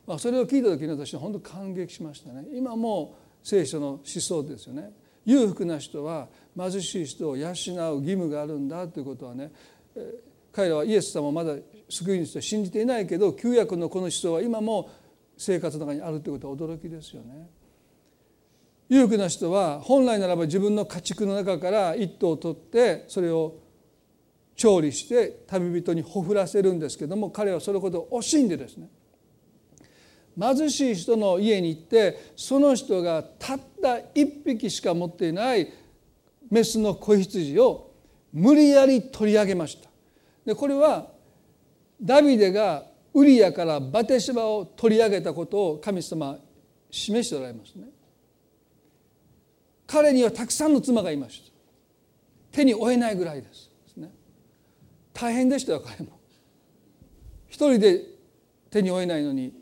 [0.07, 2.45] まあ、それを聞いた時に私は本当感激しましたね。
[2.53, 4.93] 今も聖書の思想ですよね。
[5.25, 7.67] 裕福な人は貧しい人を養う義
[8.07, 9.53] 務があるんだということはね
[10.53, 11.55] 彼らはイエス様をまだ
[11.89, 14.91] 救い主と信じていないけど旧約のこの思想は今も
[15.37, 17.49] 生活の中にあるということは驚きですよね。
[18.93, 23.55] 裕福な人は本来ならば自分の家畜の中から一頭を取ってそれを
[24.55, 28.91] 調理して旅人にほふらせるんですけども彼はそのことを惜しんでですね。
[30.39, 35.73] 貧しい人の家に行ってその人がたった一匹しか持っていない
[36.51, 37.95] メスの子羊を
[38.31, 39.89] 無理やり取り上げました。
[40.45, 41.07] でこれは
[41.99, 42.85] ダビデが
[43.15, 46.37] ウリアからバテシバを取り上げたことを神様
[46.91, 47.87] 示しておられますね。
[49.93, 51.53] 彼にはたくさんの妻がいました。
[52.51, 53.71] 手に負えないぐらいです。
[55.13, 56.19] 大変でしたよ彼も。
[57.49, 58.01] 一人で
[58.71, 59.53] 手に負えないのに。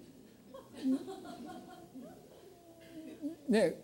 [3.48, 3.74] ね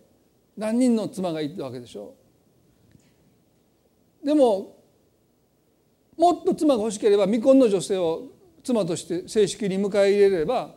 [0.57, 2.15] 何人の妻がいたわけでしょ
[4.25, 4.77] でも
[6.17, 8.29] もっと妻が欲しければ未婚の女性を
[8.63, 10.77] 妻として正式に迎え入れれば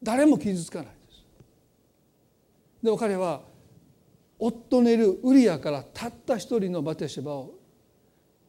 [0.00, 1.24] 誰も傷つかないです。
[2.84, 3.51] でも彼は
[4.44, 7.54] 夫のいるウリアからたった一人のバテシェバを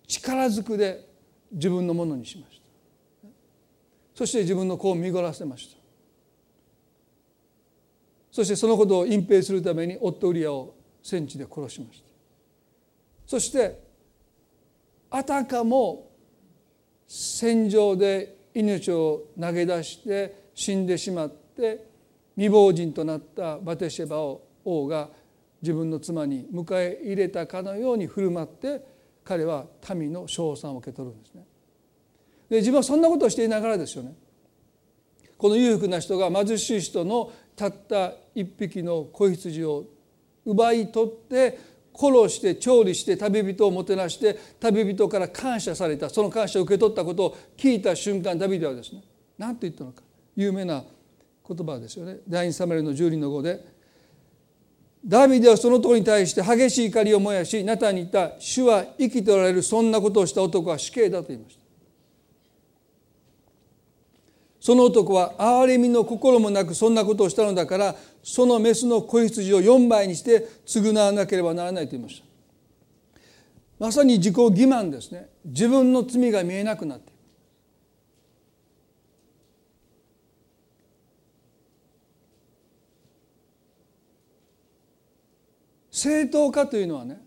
[0.08, 1.08] 力ずくで
[1.52, 2.60] 自分のものにしまし
[3.22, 3.30] た。
[4.16, 5.78] そして自分の子を見ごらせました。
[8.32, 10.74] そしてそのことを隠蔽するために夫ウリアを
[11.04, 12.10] 戦地で殺しました。
[13.28, 13.80] そして
[15.12, 16.10] あたかも
[17.08, 21.86] 戦場で命を投げ出して死んでしまって
[22.34, 25.10] 未亡人となったバテシェバを王が
[25.64, 28.86] 自分の妻に迎え入れたかのように振る舞って
[29.24, 31.45] 彼は民の称賛を受け取るんですね。
[32.49, 34.14] で自分はそんなことをしていながらですよね。
[35.38, 39.86] この裕福な人が貧しい人のたった一匹の子羊を
[40.45, 41.57] 奪い取って
[41.95, 49.01] 殺して調理して旅人をもてなして旅人から感謝されたその感謝を受け取ったことを聞いた瞬間ダビデはですね
[49.38, 50.03] 何て言ったのか。
[50.36, 50.84] 有名な
[51.47, 52.18] 言葉ですよね。
[52.28, 53.72] 第二サマリの12の5で
[55.06, 61.64] ダビデはその男に対して激しい怒りを燃やしナタに言った「主は生きておられるそんなことをした男は死刑だ」と言いました。
[64.62, 72.26] その男は憐れみの心もなくそんなことをしたのだからそのメスの子羊を4倍にして償わなければならないと言いました。
[73.78, 75.28] まさに自己欺瞞ですね。
[75.43, 77.12] 自分の罪が見えなくなって。
[86.04, 87.18] 正当化というのはね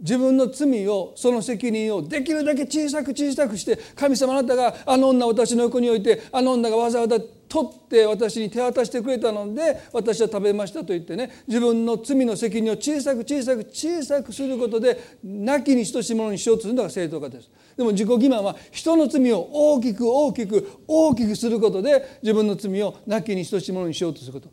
[0.00, 17.50] 自分の罪をその責任をできるだけ小さく小さくして神様あなたがあの女私の横に置いてあの女がわざわざ取って私に手渡してくれたので私は食べましたと言ってね自分の罪の責任を小さく小さく小さくすることで亡きに等しいものにしようとするのが正当化です。
[17.76, 24.48] でも自己欺瞞は人の罪を大きく大きく大きくすることで自分の罪を亡きに等しいものにしようとすること。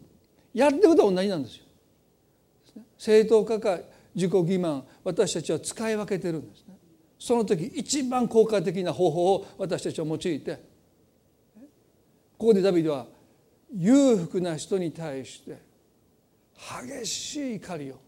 [0.53, 1.64] やってることは同じなんですよ。
[3.05, 3.77] 正当化か
[4.15, 6.75] 自己欺瞞私たちは使い分けてるんですね。
[7.19, 10.55] その時一番効果的な方法を私たちは用いて
[12.35, 13.05] ここでダビデは
[13.71, 15.61] 裕福な人に対して
[16.99, 17.99] 激しい怒りを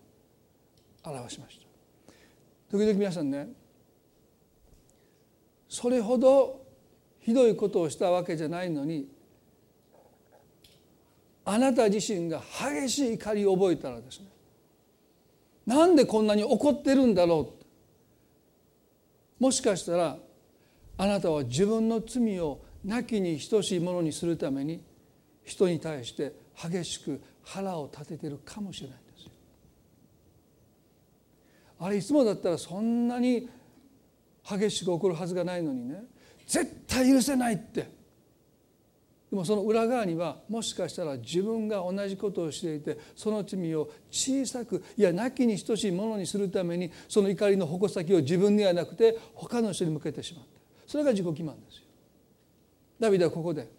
[1.03, 1.67] 表しました。
[2.71, 3.49] 時々皆さんね
[5.69, 6.65] それほど
[7.19, 9.07] ひどいことをしたわけじゃないのに
[11.45, 14.36] あなた自身が激しい怒りを覚えたらですね
[15.67, 17.53] なんでこんなに怒ってるんだろ
[19.39, 19.43] う？
[19.43, 20.17] もしかしたら
[20.97, 24.81] あなたは自分の罪をなきに等しいものにするために
[25.43, 29.31] 人に対して激しく腹を立ててるかもしれないんですよ。
[31.79, 33.49] あれいつもだったらそんなに
[34.49, 36.01] 激しく怒るはずがないのにね。
[36.47, 37.96] 絶対許せないって。
[39.37, 50.49] もその裏側にはもしかしたら自分が同じことをしていてその罪を小さくいやなきに等しいものにするためにその怒りの矛先を自分ではなくて他の人に向けてしまった。
[50.87, 51.83] それが自己欺瞞ですよ。
[52.99, 53.69] ダビデはここで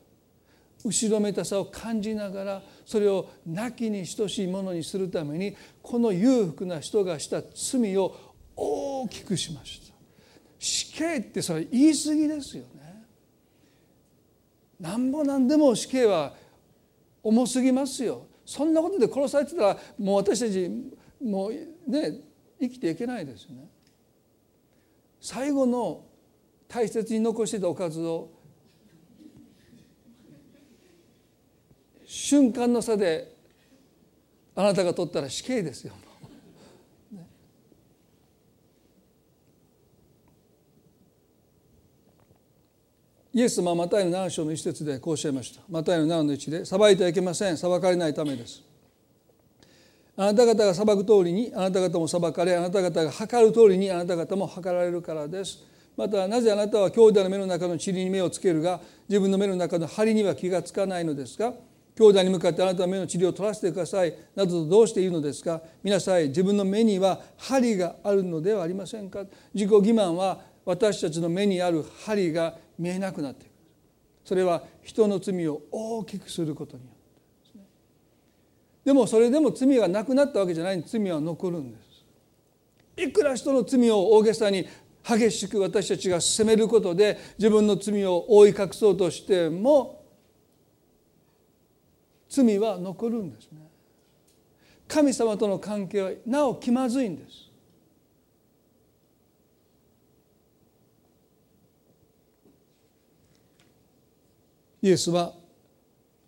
[0.85, 1.45] 後ろめた。
[1.45, 5.25] さを感じながらそれをなきに等しいものにするた。
[5.25, 7.43] めにこの裕福な人がした。
[7.43, 8.15] 罪を
[8.55, 9.95] 大きくしました。
[10.59, 12.78] 死刑ってそれ言い過ぎですよね。
[14.81, 16.35] なんぼなんでも死刑は
[17.23, 18.27] 重すぎますよ。
[18.47, 20.71] そんなことで殺されてたらもう私たち
[21.23, 22.21] もうね
[22.61, 23.69] 生きていけないですよね。
[25.21, 26.05] 最後の
[26.69, 28.31] 大切に残してたおかずを
[32.07, 33.35] 瞬間の差で
[34.55, 35.95] あなたが取ったら死刑ですよ。
[43.39, 45.61] イエス様はマタイの7章の一節でこうおっしゃいました。
[45.69, 47.57] マタイの7の1で裁いてはいけません。
[47.57, 48.65] 裁かれないためです。
[50.17, 55.65] あなた方が裁く通りにあなた方も裁かれあなた方が測る通りにあなた方も測られるからです。
[55.97, 61.53] またなぜあなたは兄弟の目の中の塵に目をつけるが自分の目の中の針には気がつかないのですか
[61.97, 69.21] 兄弟に向かってあなたは目の塵を取らせてくださいなどとどうしているのですか皆さん自分の目には針があるのではありませんか。
[69.55, 73.53] 自己欺瞞は私たちの目にある針が見えなくなっていく。
[74.25, 77.67] それは人の罪を大きくすることによってで,、ね、
[78.85, 80.83] でもそれでも罪がなくなったわけじゃない。
[80.87, 81.79] 罪は残るんで
[82.97, 83.03] す。
[83.03, 84.67] いくら人の罪を大げさに
[85.05, 90.05] 激しく私たちが責めることで自分の罪を覆い隠そうとしても
[92.29, 93.69] 罪は残るんですね。
[94.87, 97.48] 神様との関係はなお気まずいんです。
[104.83, 105.33] イエスは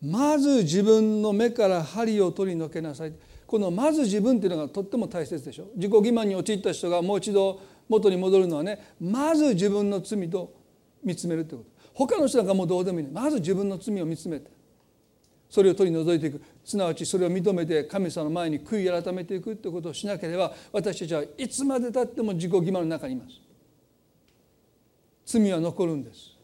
[0.02, 3.12] まず自分の目から針を取り除けなさい。
[3.46, 5.66] このまず自分っていうのがとっても大切でしょ。
[5.74, 10.54] 自己欺瞞に陥った人がもう一度元に戻るのはねまず自分の罪と
[11.04, 11.80] 見つめるってこと。
[11.92, 14.50] 他の人なんかもうどうでもいいまず自分の罪を見つめて
[15.50, 16.40] それを取り除いていく。
[16.64, 23.32] すなわちそれを認めて神様の前に悔い改めていくということをしなければ私たちはいつまでたっても自己欺瞞の中にいます。
[25.26, 26.39] 罪は残るんです。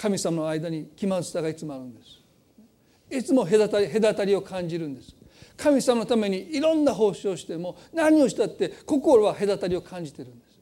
[0.00, 3.18] 神様の間に気まずさがいつもあるんです。
[3.18, 5.14] いつも隔たり隔たりを感じるんです。
[5.58, 10.58] 神様のためにいろんな奉仕をしても何をしたって心は隔たりを感じてるんです。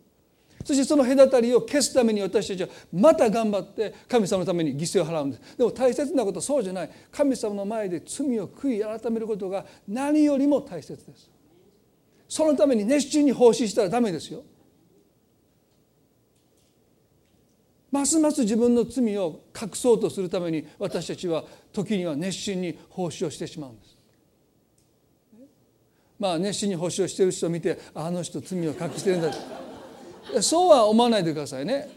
[0.64, 5.56] そしてその隔たりを消すために私たちはまた頑張って神様のために犠牲を払うんです。
[5.56, 6.90] でも大切なことはそうじゃない。
[7.12, 11.30] 神様の前で罪を悔い改めることが何よりも大切です。
[12.28, 14.42] そのために熱心に奉仕したらダメですよ。
[17.90, 23.96] ますます自分の罪を隠そうとするために私たちは時には熱心に奉仕をしてしまうんです。
[26.18, 29.32] まあ熱心に奉仕をしてる人を見てあの人罪を隠してるんだ
[30.42, 31.88] そうは思わないでくださいね。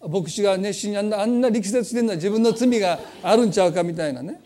[0.00, 4.40] 牧師が熱心にあんなあんな力説してるのは自分の罪があるんちゃうかみたいなね。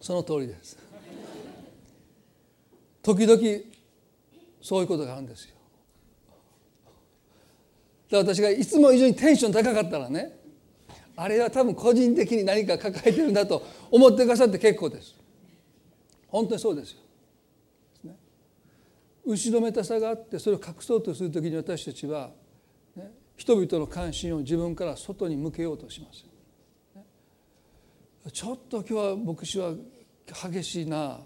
[0.00, 0.78] その通りです。
[3.02, 3.40] 時々
[4.60, 5.53] そういうことがあるんですよ。
[8.10, 10.32] で私がいつも以上にテンション高かったらね
[11.16, 15.14] あれは多分個人的に何か抱えてるんだと思ってくださって結構です
[16.28, 17.04] 本当にそうですよ
[19.26, 22.30] 後ろめたさがあってそれを隠そうとする時に私たちは、
[22.94, 26.26] ね、人々の関心を自分から外に向けようとします。
[28.32, 29.74] ちょっと今日は牧師は
[30.50, 31.20] 激しいな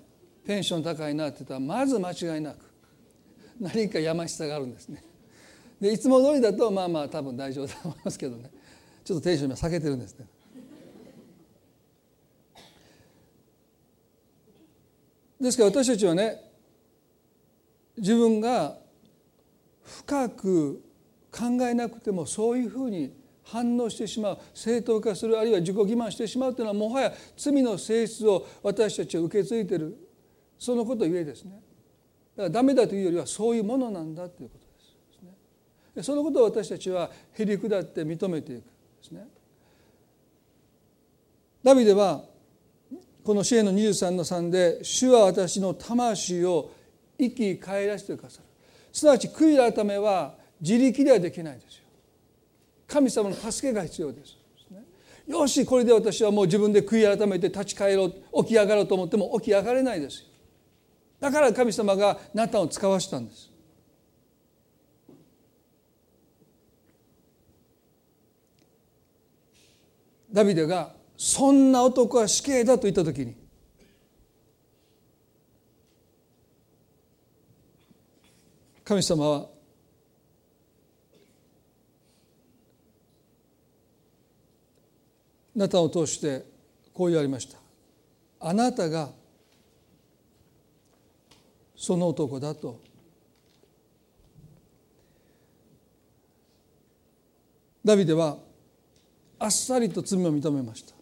[0.45, 2.59] テンション高いなって言ったらまず間違いなく
[3.61, 5.05] 何かやましさがあるんですね。
[5.81, 8.51] でいつも通りだとまあまあ多分大丈夫だと思いますけどね。
[9.05, 10.27] ちょっとテンション今下げてるんですね。
[15.41, 16.43] ですから私たちはね
[17.97, 18.77] 自分が
[19.85, 20.83] 深く
[21.31, 23.13] 考えなくてもそういうふうに
[23.45, 29.97] 反応してしまう正当化するあるいは自己欺瞞してしまうというのはもはや罪の性質を私たちは受け継いでいる。
[30.59, 31.53] そのことゆえですね。
[32.37, 34.68] だからダメだというよりはそういうものなんだということ。
[36.03, 38.65] そのことを私たちはへり下って認めていくで
[39.03, 39.27] すね。
[41.63, 42.25] ダビデは
[43.25, 46.71] この支援の23の3で「主は私の魂を
[47.19, 48.45] 生き返らせてくださる。
[48.93, 51.85] すなわち悔い改めは自力ではできないですよ。
[52.87, 54.39] 神様の助けが必要です。
[55.27, 60.27] よしこれで私はもう自分で悔い改めて立ち返ろう起き上がろうと思っても起き上がれないですよ。
[61.21, 63.51] だから神様がナタンを使わしたんです。
[70.33, 73.35] ダビデがそんな男は死刑だと言った時に
[78.85, 79.47] 神様は
[85.55, 86.45] ナタンを通して
[86.95, 87.59] こう言われました
[88.41, 89.11] あなたが
[91.79, 92.81] その男だと。
[97.85, 98.37] ダビデは
[99.39, 100.95] あっさりと罪を認めました。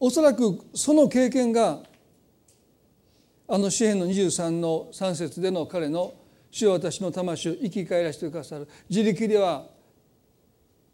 [0.00, 1.82] おそらくその経験が
[3.48, 6.12] あの詩篇の23の3節での彼の
[6.50, 9.66] 「主は私の魂を生き返らせてくださる」自力では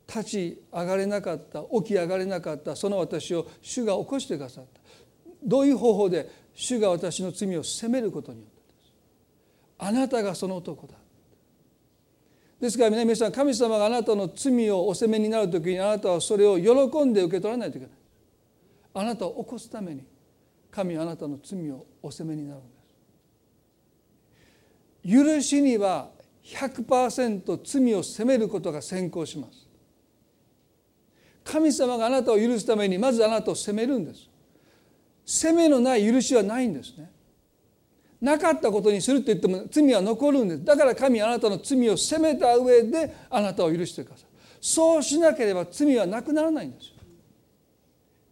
[0.06, 4.80] 立ち上がれなかった起き上がれなかったその私を主が起こしてくださった。
[5.42, 8.60] どういう方法で主が私の罪を責めることによって
[9.78, 10.99] あなたがその男だ。
[12.60, 17.94] ですから皆さん神様があなたの罪をお責めになる時にあなたはそれを喜んで受け取らないといけない。
[18.92, 20.04] あなたを起こすために
[20.70, 22.70] 神はあなたの罪をお責めになるんで
[25.24, 25.34] す。
[25.34, 26.10] 許しには
[26.44, 29.66] 100%罪を責めることが先行します。
[31.42, 34.28] 神様があなたを許すためにまずあなたを責めるんです。
[35.24, 37.10] 責めのない許しはないんですね。
[38.20, 40.64] なかったことにするって言っても罪は残るんです。
[40.64, 44.26] だから神はあなたの罪を責めた上であなたを許してください。
[44.60, 46.94] そうしなければ罪はなくならないんですよ。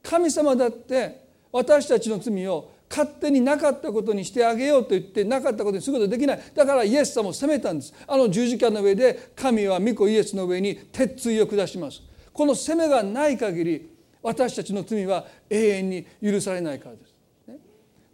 [0.03, 6.41] 神様だって私たちの罪を勝手になかったことにしてあげようと言ってなかったことにすることできない。
[6.55, 7.95] だからイエス様を責めたんです。
[8.07, 12.03] あの十字架の上で神は御子イエスの上に鉄槌を下します。
[12.33, 13.91] この責めがない限り
[14.23, 17.15] 私たちの罪は永遠に許されないからです、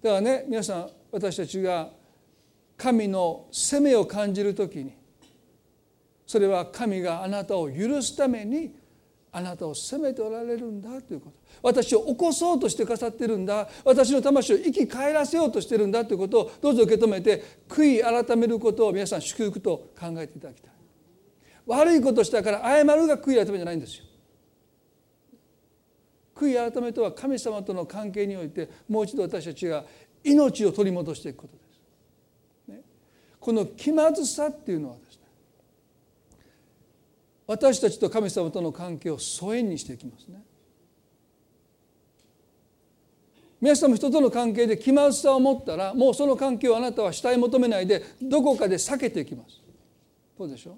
[0.03, 1.91] だからね皆さん私たちが
[2.77, 4.97] 神の責めを感じる時に
[6.27, 8.75] それは神があなたを許すために
[9.31, 11.37] あなたを責めておられるんだということ。
[11.63, 13.69] 私を起こそうとして飾ってるんだ。
[13.85, 20.73] 私の魂を生き返らせようとしてるんだということをどうぞ受け止めて悔い改めることを皆さん祝福と考えていただきたい。
[21.67, 24.05] 悪いことしたから謝るが悔い改めじゃないんですよ。
[26.35, 29.85] 悔い改めとは神様との関係においてもう一度私たちが
[30.25, 32.81] 命を取り戻していくことです、ね、
[33.39, 35.21] この気まずさっていうのはですね
[37.47, 40.43] 私たちと神様との関係を疎遠にしていきますね。
[43.61, 49.61] 皆さんも人との関係で気まずさを持ったらもうその関係をあなたは慕い求めないでどこかで避けていきます。
[50.37, 50.73] そうでしょ？
[50.73, 50.77] う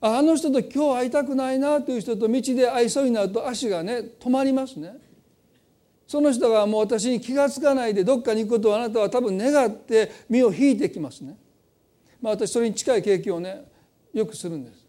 [0.00, 4.96] あの人と今日会いたくないなという人と道で会いそうになると足がね止まりますね。
[6.10, 11.38] その人がもう私に気が付かないでどっかに行くことをあなたは多分願って身を引いてきますね。
[12.20, 13.70] まあ、私それに近い経験をね
[14.12, 14.84] よくするんです。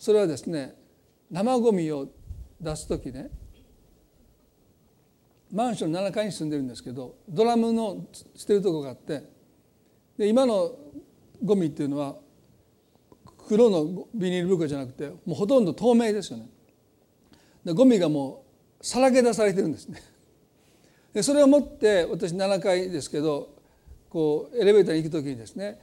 [0.00, 0.74] それはですね
[1.30, 2.08] 生ゴミを
[2.60, 3.30] 出す時ね
[5.52, 9.22] マンション7階に住んでるんですけどドラムの捨てるとこがあって
[10.18, 10.72] で今の
[11.44, 12.16] ゴミっていうのは
[13.46, 16.48] 黒のビニール袋じゃなくてもうほとんど透明ですよね。
[17.64, 18.41] でゴミがもう
[18.82, 20.02] さらけ出されてるんですね。
[21.14, 23.54] でそれを持って私7階ですけど
[24.10, 25.80] こうエレベーターに行く時にですね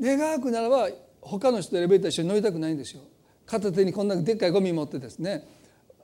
[0.00, 0.88] 願わくならば
[1.20, 3.02] 他の人とエレベーター一緒に乗りたくないんですよ。
[3.46, 5.46] 片手にこんなでっかいゴミ持ってですね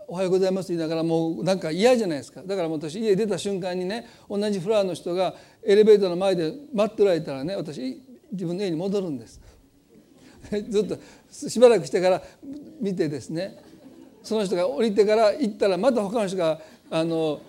[0.07, 8.03] おはようございます言いながらもうなんか嫌じゃないですかだから私家出た瞬間にね同じフロアの人がエレベーターの前で待っておられたらね私
[8.33, 9.41] 自分の家に戻るんです
[10.69, 10.99] ずっと
[11.31, 12.23] しばらくしてから
[12.81, 13.63] 見てですね
[14.29, 16.61] その人が降りてから行ったらまた他の人が
[16.91, 17.41] あの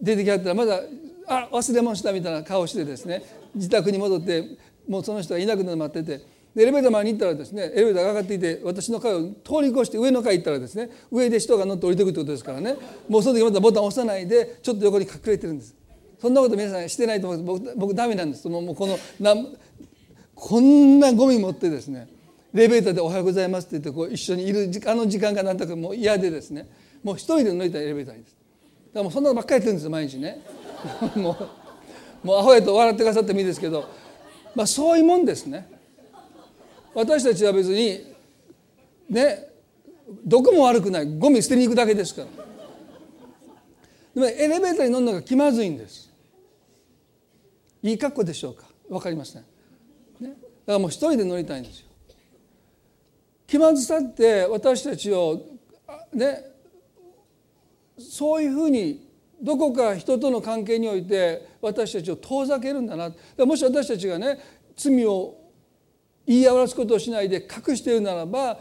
[0.00, 0.80] 出てきはったらまだ
[1.28, 3.22] 「あ忘れました」みたいな顔してですね
[3.54, 4.56] 自宅に戻って
[4.88, 6.24] もうその人がいなくなって待ってて
[6.58, 15.74] エレベーター前に行ったらですねエレベーターが上がっていて私の階を通り越して上の階行ったらですね上で人が乗って降りてくるってことですからねもうその時またボタン押さないでちょっと横に隠れてるんです。
[16.18, 17.74] そんなこと皆さんしてないと思うんです。
[17.74, 18.48] 僕僕ダメなんです。
[18.48, 19.36] もうこのな
[20.34, 22.08] こんなゴミ持ってですね
[22.56, 26.66] エレベーターで「おはようございます」って言ってこう一緒にいるあの時間がなんとかもう嫌でですね。
[27.02, 28.32] もう一人で乗りたいエレベーターにです。
[28.32, 28.42] だか
[28.94, 30.40] らもうそんなのばっかりやってるんですよ毎日ね。
[31.14, 31.36] も
[32.24, 33.84] うもうアホやと笑ってくださってもいいですけど。
[34.54, 35.68] まあそういうもんですね。
[36.94, 38.00] 私たちは別に
[39.10, 39.50] ね
[40.24, 41.18] どこも悪くない。
[41.18, 42.28] ゴミ捨てに行くだけですから。
[44.14, 46.10] でもエレベーターに乗るのが気まずいんです。
[47.82, 48.64] いい格好でしょうか。
[48.88, 49.44] 分かりますね
[50.20, 50.28] ね。
[50.28, 50.38] だか
[50.72, 51.85] らもう一人で乗りたいんですよ。
[53.46, 55.40] 気まずさって私たちを
[56.12, 56.44] ね
[57.98, 59.08] そういうふうに
[59.40, 63.12] どこか人との関係において私たちを遠ざけるんだな
[63.44, 64.38] もし私たちがね
[64.74, 65.38] 罪を
[66.26, 68.58] 言い表すことをしないで隠しているならば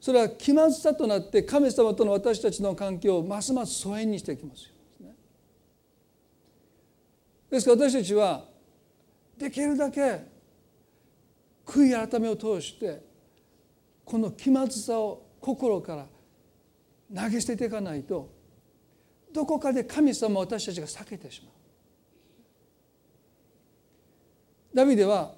[0.00, 4.72] それは気まずさとなって神様との私たちの関係をますます疎遠にしていきますよ。
[7.50, 8.44] ですから私たちは
[9.38, 10.20] できるだけ
[11.64, 13.05] 悔い改めを通して
[14.06, 16.06] この気まずさを心から
[17.22, 18.32] 投げ捨てていかないと
[19.34, 21.52] どこかで神様を私たちが避けてしまう。
[24.72, 25.34] ダビデは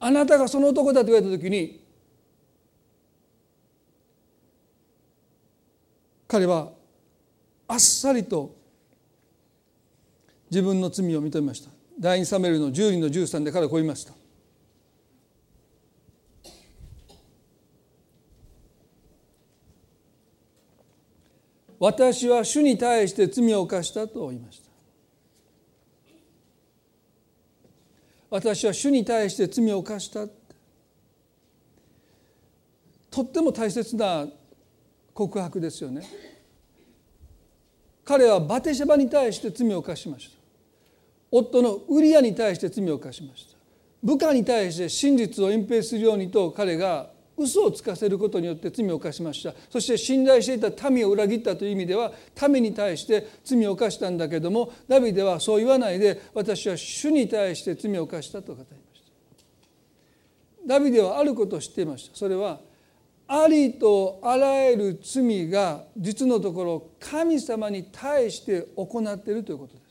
[0.00, 1.84] あなたがその男だと言われた時に
[6.26, 6.72] 彼は
[7.68, 8.56] あっさりと
[10.50, 14.14] 自分の罪を認めました第2サメルの12の13で彼はこう言いました
[21.82, 24.70] 私は主に対して罪を犯したと言いました。
[28.30, 30.28] 私は主に対して罪を犯した
[33.10, 34.28] とっても大切な
[35.12, 36.08] 告白ですよね。
[38.04, 40.36] 彼はバテシェバに対して罪を犯しました。
[41.32, 43.56] 夫のウリアに対して罪を犯しました。
[44.04, 49.54] 部下に対して真実を隠蔽するようにと彼が嘘をつかせることによって罪を犯しました。
[49.70, 52.12] そして信頼していた民を裏切ったという意味では
[52.48, 60.68] 民に対して罪を犯したんだけどもダビデはそう言わないで私は主に対して罪を犯したと語りました。
[60.68, 62.16] ダビデはあることを知っていました。
[62.16, 62.60] それは
[63.26, 69.81] ありとあらゆる罪が実のところ神様に対して行っているということです。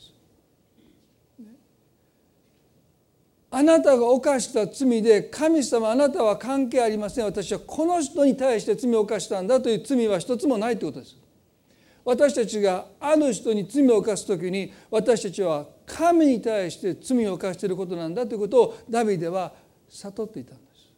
[3.53, 7.25] あなたが犯した罪で神様あなたは関係ありません。
[7.25, 11.17] 私はこの人に対して罪を犯したんだという罪は一つもないということです。
[12.05, 19.51] 私たちがある人に罪を犯す時に私たちは神に対して罪を犯していることなんだということをダビデは
[19.89, 20.89] 悟っていたんです。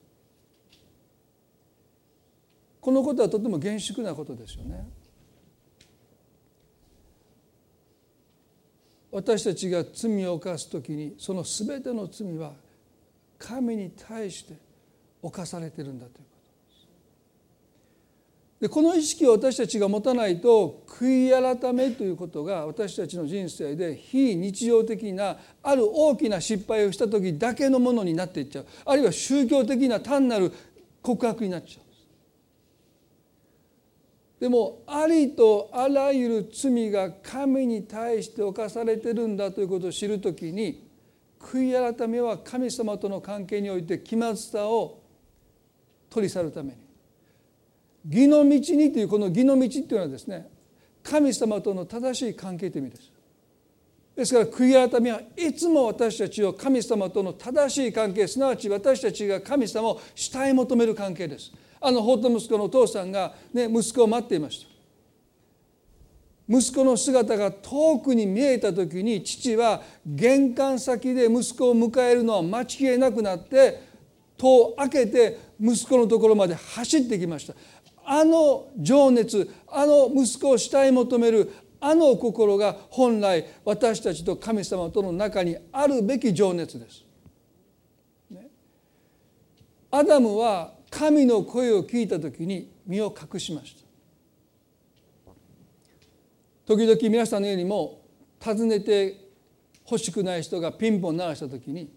[2.80, 4.88] このことはとても厳粛なことですよね。
[9.14, 12.54] 私たちが罪を犯す時にその全ての罪は
[13.38, 14.56] 神に対して
[15.22, 16.88] 犯されてるんだということです。
[18.62, 28.66] でこの意識を私たちが持たないと悔い改めということが私たちの人生で非日常的なある大きな失敗をした時だけのものになっていっちゃう。
[28.84, 30.52] あるいは宗教的な単なる
[31.04, 31.83] 告白になっちゃう。
[34.44, 40.86] でもありとあらゆる罪が神に対して犯されてるんだということを知るときに
[41.40, 45.00] 悔い改めは神様との関係において気まずさを
[46.10, 46.78] 取り去るために
[48.10, 50.50] 義の道にというこの義の道っていうのはですね
[51.02, 53.12] 神様との正しい関係という意味です。
[54.18, 61.54] ですから悔い改めはいつも私たちを神様との正しい関係すなわち私たちが神様を慕い求める関係です。
[61.86, 64.68] あの法と息子のお父さんが、ね、息子を待っていました。
[66.48, 73.82] 息子の姿が遠くに見えた時に父は玄関先で息子を迎えるのは待ちきれなくなって
[74.38, 77.54] 戸を開けて息子のところまで走ってきました。
[78.06, 87.04] あの情熱あの息子を慕い求めるあの心が本来私たちと神様との中にあるべき情熱です。
[89.92, 93.76] アダムは神の声を聞いた時に身を隠しまし
[95.26, 95.32] た。
[96.68, 98.04] 時々皆さんのようにも
[98.40, 99.20] 訪ねて
[99.90, 101.92] 欲しくない人がピンポン鳴らした時に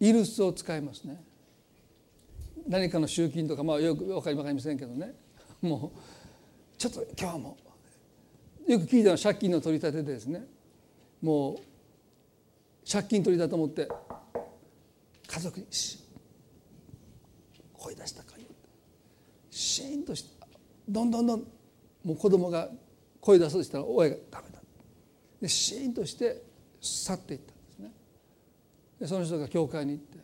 [0.00, 1.20] イルスを使いますね。
[2.68, 5.14] 何かの集金とかまあよく分かりませんけどね。
[5.60, 7.56] もうちょっと今日も
[8.68, 10.46] よく聞いたのは借金の取り立てでですね。
[11.20, 11.58] もう
[12.90, 13.88] 借金取りだと思って
[15.26, 15.66] 家族に
[17.88, 18.44] 声出したかよ
[19.50, 20.28] シーンとして
[20.88, 21.40] どんどんどん
[22.04, 22.68] もう子供が
[23.20, 24.60] 声出そうとしたら親がダメだ。
[25.40, 26.42] でシーンとして
[26.80, 27.92] 去っていったんですね。
[29.00, 30.18] でその人が教会に行って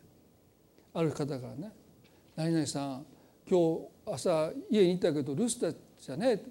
[0.94, 1.72] ある方からね
[2.36, 3.06] 「何々さん
[3.48, 6.44] 今日朝家に行ったけど留守だじゃねえ」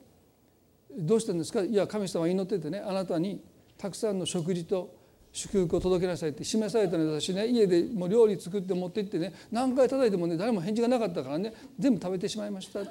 [0.97, 3.41] どうしたんですか?」いや神様祈っててねあなたに
[3.77, 5.02] たくさんの食事と
[5.33, 7.47] 祝福を届けなさいって示されたので私ね。
[7.47, 9.33] 家でもう料理作って持って行ってね。
[9.51, 11.51] 何回叩いてもね誰も返事がなかったからね。
[11.79, 12.85] 全部食べてしまいましたっ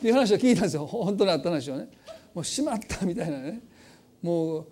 [0.00, 0.86] ていう話を聞いたんですよ。
[0.86, 1.90] 本当にあった話をね。
[2.32, 3.60] もうしまったみたいなね。
[4.22, 4.66] もう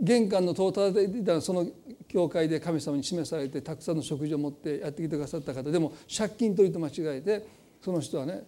[0.00, 1.66] 玄関の戸を叩いていたらその
[2.08, 5.70] 教会で神様に示されてたくさんの食事を持ってやってきてくださった方。
[5.70, 7.46] でも借金取りと間違えて
[7.82, 8.44] その人はね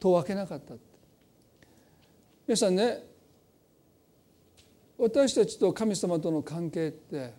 [0.00, 0.74] 戸を開けなかった
[2.46, 3.13] 皆さんね
[4.98, 7.34] 私たちと神様との関係って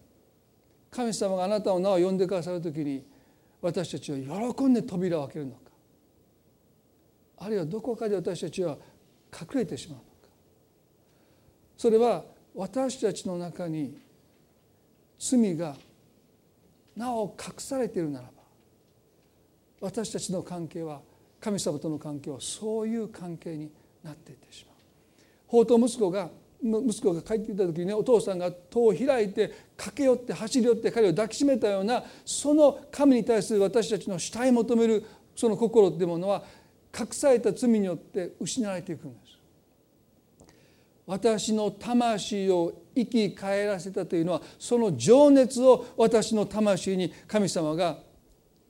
[0.91, 3.05] 神様があなたの名を呼んでくださる時に
[3.61, 4.17] 私たちは
[4.53, 5.59] 喜んで扉を開けるのか
[7.37, 8.77] あるいはどこかで私たちは
[9.33, 10.07] 隠れてしまうのか
[11.77, 13.97] それは私たちの中に
[15.19, 15.75] 罪が
[16.95, 18.31] なお隠されているならば
[19.81, 21.01] 私たちの関係は
[21.39, 23.69] 神様との関係はそういう関係に
[24.03, 24.75] なっていってしまう。
[25.47, 26.29] 法と息子が
[26.63, 36.43] 息子が帰ってきた時にねお父さんが戸を開いて駆け寄って走り寄って彼を抱きしめたようなその神に対する私たちの慕い求めるその心っていうものは
[36.97, 39.35] 隠された罪によって失われていくんです。
[41.05, 47.99] 私の魂を生き返らせたというのはその情熱を私の魂に神様が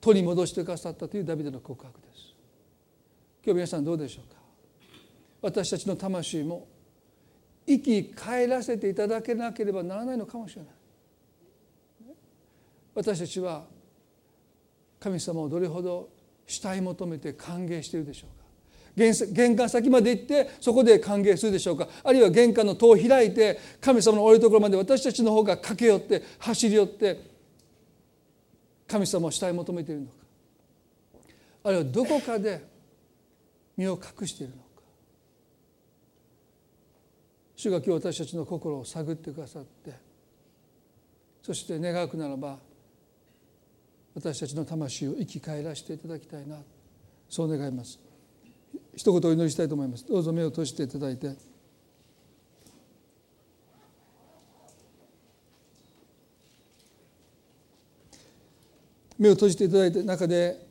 [0.02, 2.34] 取り戻してくださったというダビデの告白です。
[3.42, 4.36] 今日皆さんどうでしょうか？
[5.40, 6.66] 私たちの魂も
[7.66, 10.70] 生き返らせていただけなければならないのかもしれない。
[12.94, 13.64] 私たちは
[14.98, 16.08] 神様をどれほど
[16.46, 18.46] 慕い求めて歓迎しているでしょうか。
[18.96, 21.88] 玄関先まで行ってそこで歓迎するでしょうか。
[22.02, 27.36] あるいは玄関の戸を開いて神様のおるところまで私たちの方が駆け寄って走り寄って
[28.86, 30.12] 神様を慕い求めているのか。
[31.64, 32.64] あるいはどこかで
[33.76, 34.65] 身を隠しているのか。
[37.56, 39.92] 主が今日私たちの心を探ってくださって
[41.42, 42.58] そして願くならば
[44.16, 46.56] 私たちの魂を生き返らせていただきたいな。
[47.28, 48.00] そう願います。
[48.96, 50.06] 一言お祈りしたいと思います。
[50.06, 51.34] どうぞ目を閉じていただいて。
[59.18, 60.66] 目を閉じていただいて中で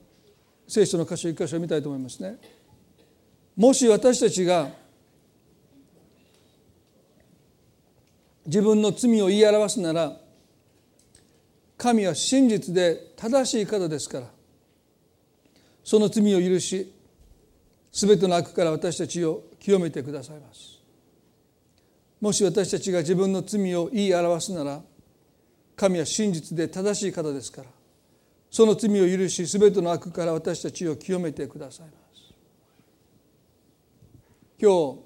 [0.68, 2.38] 聖書の箇所一箇所を見たいと思いますね。
[3.56, 4.70] もし私たちが
[8.46, 10.18] 自分の罪を言い表すなら
[11.78, 14.28] 神は真実で正しい方ですから。
[15.84, 16.92] その罪を許し
[17.92, 20.80] 全ての悪から私たちを清めてくださいます。
[22.20, 24.82] もし私たちが自分の罪を言い表すなら
[25.76, 27.70] 神は真実で正しい方ですから。
[28.50, 32.34] その罪を許し全ての悪から私たちを清めてくださいます。
[34.60, 35.05] 今日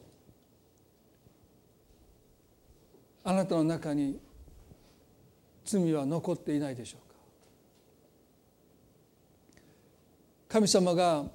[3.23, 4.19] あなたの中に
[5.65, 7.15] 罪は残っていないでしょうか？
[10.47, 11.25] 神様が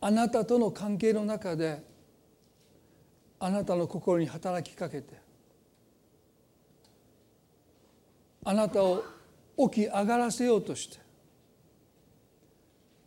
[0.00, 1.82] あなたとの関係の中で
[3.40, 5.20] あなたの心に働きかけて
[8.44, 9.04] あなたを
[9.70, 10.98] 起き上がらせようとして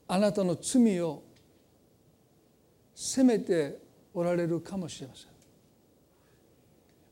[0.07, 1.23] あなたの罪を
[2.93, 3.79] 責めて
[4.13, 5.30] おられるかもしれません。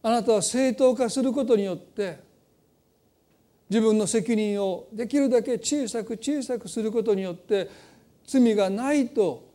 [0.02, 2.20] あなたは正当化することによって
[3.70, 7.70] 自分の責任をできるだけ小さく小さくすることによって
[8.26, 9.47] 罪がないと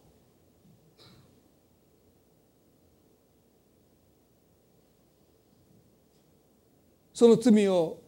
[7.12, 7.98] その罪を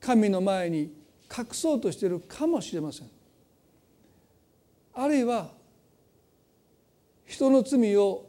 [0.00, 0.92] 神の前に
[1.36, 3.10] 隠そうとしているかもしれません。
[4.92, 5.50] あるいは
[7.26, 8.26] 人の罪を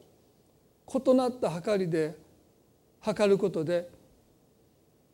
[0.88, 2.16] 異なった計りで
[3.06, 3.88] 測ることで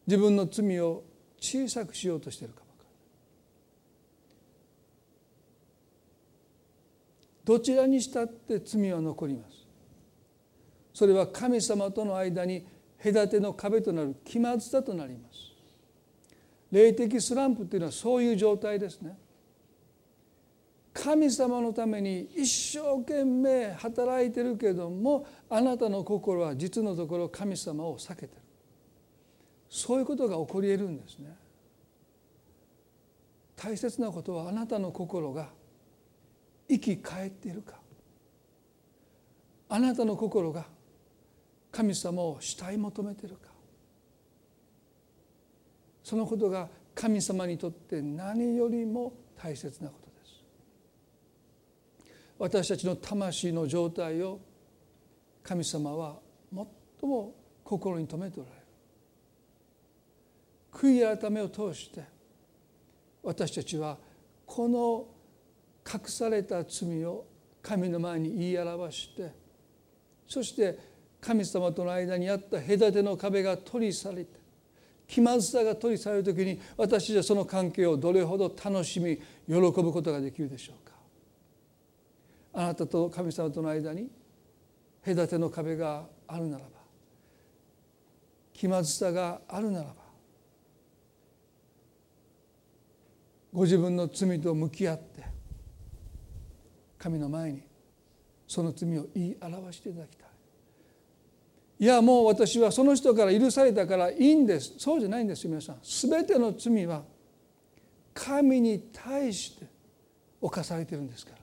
[0.08, 1.04] 自分の罪を
[1.40, 2.72] 小さくしようとしているかも
[7.44, 9.68] どちらにしたって罪は残ります。
[10.94, 12.66] それは神様との間に
[13.04, 15.52] 隔ての壁となる気まずさとなります。
[16.72, 19.18] 霊的スランプというのはそういう状態ですね。
[20.94, 22.46] 神様のために一
[22.78, 28.42] 生懸命働いてるけどもあなたの心は実のところ神様を避けてる。
[29.70, 31.34] そういうことが起こり得るんですね。
[33.56, 35.50] 大切なことはあなたの心が
[36.68, 37.80] 生き返っているか。
[39.70, 40.66] あなたの心が
[41.72, 43.50] 神様を慕い求めているか。
[46.04, 50.11] そのことが神様にとって何よりも大切なこと。
[52.42, 54.40] 私たちの魂の状態を
[55.44, 56.18] 神様は
[56.52, 58.62] 最も心に留めておられる。
[60.74, 62.04] 悔い改めを通して
[63.22, 63.96] 私たちは
[64.48, 65.06] この
[65.88, 67.28] 隠された罪を
[67.62, 69.32] 神の前に言い表して
[70.28, 70.80] そして
[71.22, 74.40] 神様との間にあった隔ての壁が取り去れて
[75.08, 79.18] 気まずさが取り去られる時に私たちはその関係をどれほど楽しみ
[79.48, 80.91] 喜ぶことができるでしょうか。
[82.54, 84.10] あなたと神様との間に
[85.06, 86.70] 隔ての壁があるならば
[88.54, 89.96] 気まずさがあるならば
[93.54, 95.24] ご自分の罪と向き合って
[96.98, 97.64] 神の前に
[98.48, 100.28] その罪を言い表していただきたい。
[101.80, 104.76] いやもう私はその人から許されたからいいんです。
[104.78, 105.80] そうじゃないんですよ皆さん。
[105.82, 107.04] 全ての罪は
[108.14, 109.66] 神に対して
[110.40, 111.41] 犯されてるんですから。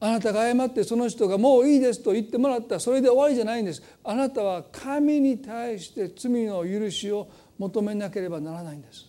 [0.00, 2.76] あなたが謝ってその人がもういいですと言ってもらった。
[2.76, 3.82] らそれで終わりじゃないんです。
[4.04, 7.28] あなたは神に対して罪の許しを
[7.58, 9.06] 求めなければならないんです。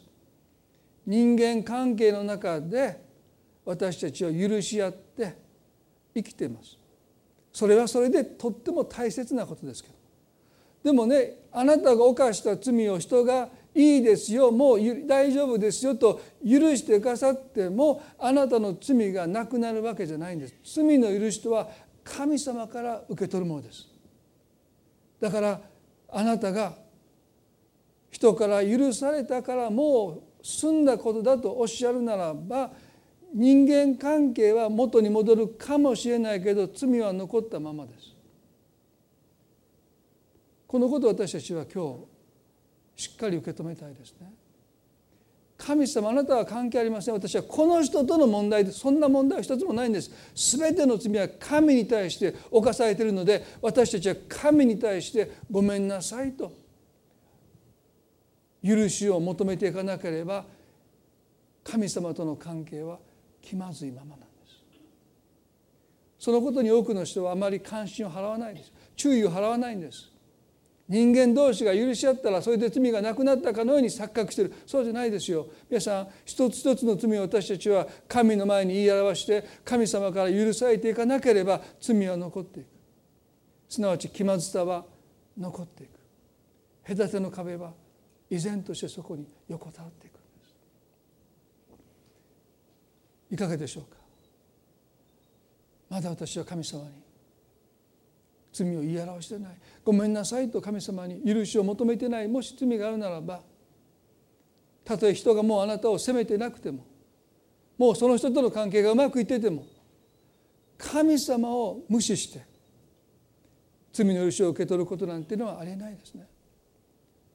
[1.06, 3.04] 人間関係の中で
[3.66, 5.38] 私たちを許し合って
[6.16, 6.78] 生きています。
[7.54, 9.96] それはそれでとっても大切なことですけど。
[10.84, 20.56] でもねあなたが犯した罪を人がいいですよもう大丈夫ですよと許してくださってもあなたの罪がなくなるわけじゃないんです。
[20.64, 21.70] 罪の許しとは
[22.04, 23.88] 神様から受け取るものです。
[25.20, 25.62] だから
[26.10, 26.74] あなたが
[28.10, 32.72] 人から許されたからもう済んだことだとおっしゃるならば
[33.34, 38.16] 人間関係は元に戻るかもしれないけど罪は残ったままです。
[40.66, 42.19] このことを私たちは今日
[43.00, 44.30] しっかり受け止めたいですね。
[45.58, 47.14] 神様あなたは関係ありません。
[47.14, 50.12] 私はこの人との問題でそんな問題は一つもないんです。
[50.60, 56.52] 全ての罪は神に対して犯されているので私たちは神に対してごめんなさいと
[58.62, 60.44] 許しを求めていかなければ
[61.64, 63.00] 神様との関係は
[63.42, 64.62] 気まずいままなんです。
[66.20, 68.74] そのことに多くの人はあまり関心を払わないんです。
[68.98, 70.12] 注意を払わないんです。
[70.90, 74.54] 人間同士が許し合ったらそれで罪がなくなったかのように錯覚してる。
[74.66, 75.48] そうじゃないですよ。
[75.70, 82.68] 皆さん一つ一つの罪を私たちは神の前に言い表して神様から許されていかなければ罪は残っていく。
[83.70, 84.84] すなわち気まずさは
[85.38, 85.90] 残っていく。
[86.98, 87.72] 隔ての壁は
[88.28, 90.22] 依然としてそこに横たわっていくんで
[93.30, 93.34] す。
[93.36, 94.00] いかがでしょうか。
[95.88, 96.90] まだ私は神様に
[98.52, 99.58] 罪を言い表してない。
[99.90, 103.42] ごめんなさいと神様に許しを求めてないもし罪があるならば
[104.86, 106.86] たとえ人がもうあなたを責めてなくても
[107.76, 109.66] もうその人との関係がうまくいってても
[110.78, 112.44] 神様を無視して
[113.92, 116.28] 罪の許しを受け取ることなんていうのはありえないですね。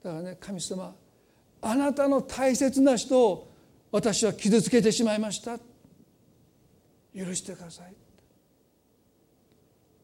[0.04, 0.94] だからね神様
[1.60, 3.52] あなたの大切な人を
[3.90, 5.58] 私は傷つけてしまいました。
[7.16, 7.94] 許してください。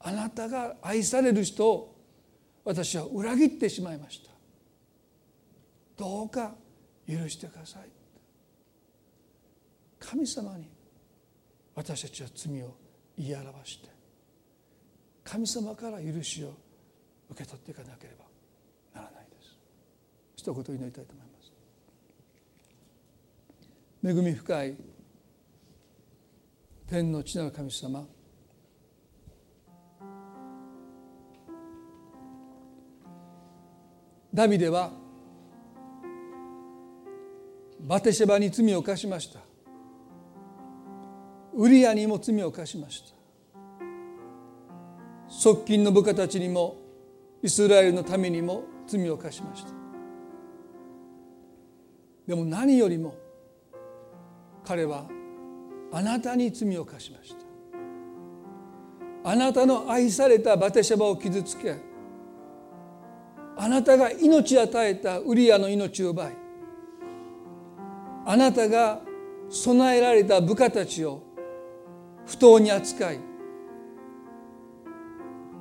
[0.01, 2.00] あなたが愛される人を
[2.65, 4.31] 私は裏切ってしまいました。
[5.97, 6.55] どうか
[7.09, 7.89] 許してください。
[9.99, 10.69] 神様に
[11.75, 12.75] 私たちは罪を
[13.17, 13.89] 言い表して
[15.25, 16.55] 神様から許しを
[17.31, 18.25] 受け取っていかなければ
[19.01, 19.57] ならないです。
[20.37, 21.53] 一言祈りたいと思います。
[24.03, 24.77] 恵み深い
[26.89, 28.05] 天の地なる神様
[34.33, 34.93] ダビデは
[37.81, 39.41] バテシェバに罪を犯しました。
[41.55, 43.17] ウリアにも罪を犯しました。
[45.29, 46.77] 側近の部下たちにも
[47.43, 49.71] イスラエルのためにも罪を犯しました。
[52.29, 53.17] でも何よりも
[54.65, 55.07] 彼は
[55.93, 57.37] あなたに罪を犯しました。
[59.31, 61.90] あなたの愛されたバテシェバを傷つけ
[63.63, 66.33] あなたが命与えたウリアの命を奪い
[68.25, 69.03] あなたが
[69.51, 71.23] 備えられた部下たちを
[72.25, 73.21] 不当に扱い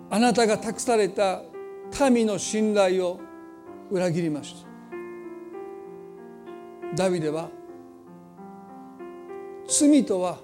[0.10, 1.42] あなたが託された
[2.10, 3.20] 民の信頼を
[3.92, 4.70] 裏切りました。
[6.96, 7.50] ダビデは
[9.68, 10.40] 罪とは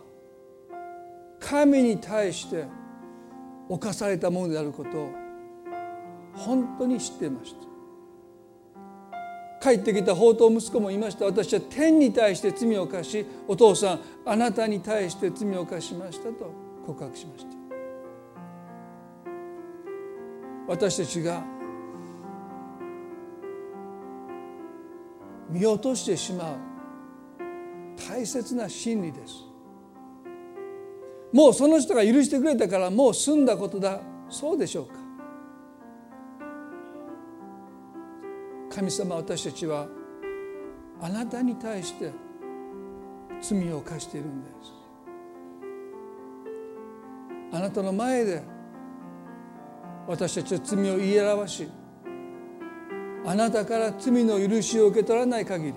[1.40, 2.66] 神に対して
[3.70, 5.25] 犯されたものであることを
[6.36, 7.66] 本当に知っていました。
[9.62, 11.26] 帰ってきた宝刀息子もいました。
[11.26, 16.52] 私は天に対して罪を犯しお父さんあなたに対して罪を犯しましたと
[16.86, 17.52] 告白しました。
[20.68, 21.44] 私たちが
[25.50, 26.58] 見落としてしまう
[28.10, 29.34] 大切な真理です。
[31.32, 34.00] もうその人が許してくれたからもう済んだことだ。
[34.30, 35.05] そうでしょうか。
[38.76, 39.88] 神様私たちは
[41.02, 42.12] あなたに対して
[43.42, 44.74] 罪を犯しているんです。
[47.54, 48.44] あなたの前で
[50.08, 51.68] 私たちは罪を言い表し
[53.26, 55.74] あなたから罪の許しを受け取らない限り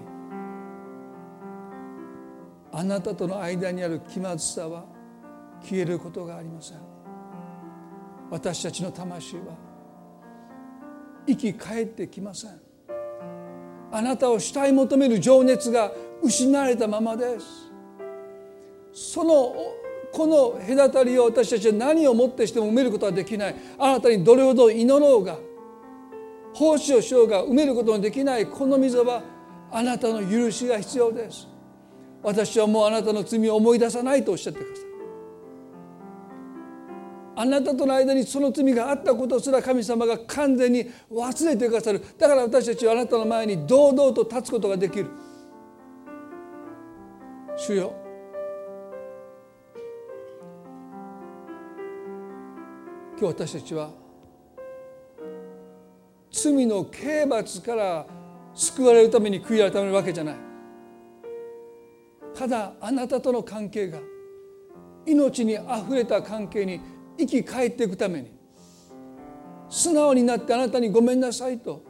[2.73, 4.85] あなたとの間にある気まずさは
[5.63, 6.79] 消えることがありません。
[8.29, 9.57] 私たちの魂は
[11.29, 12.68] 生き返ってきません。
[13.91, 17.47] あなたを主体求める情熱が失われたままです。
[18.93, 19.55] その
[20.13, 23.57] この隔たりを私たちは何をもってしても埋めることはできない。
[23.79, 25.39] あなたにどれほど祈ろうが
[26.55, 28.47] 奉仕をしようが埋めることのできない。
[28.47, 29.23] この溝は
[29.71, 31.47] あなたの許しが必要です。
[32.23, 34.88] 私はもうあなたの罪を思い出さないとおっしゃってください。
[37.41, 42.03] あなたとの間にその罪があったことすら神様が完全に忘れてくださる。
[42.19, 45.07] だから私たちはあなたの前に堂々と立つことができる。
[47.57, 47.93] 主よ。
[53.17, 53.91] 今日私たちは
[56.33, 58.07] 罪の刑罰から
[58.53, 60.37] 救われるために悔い改めるわけじゃない。
[62.35, 64.01] ただあなたとの関係が
[65.07, 68.31] 命にあふれた関係に生き返っていくために。
[69.69, 71.83] 素直になってあなたにごめんなさいと。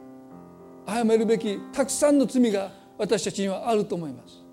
[0.87, 4.43] 謝るべきたくさんの罪が私たちにはあると思います。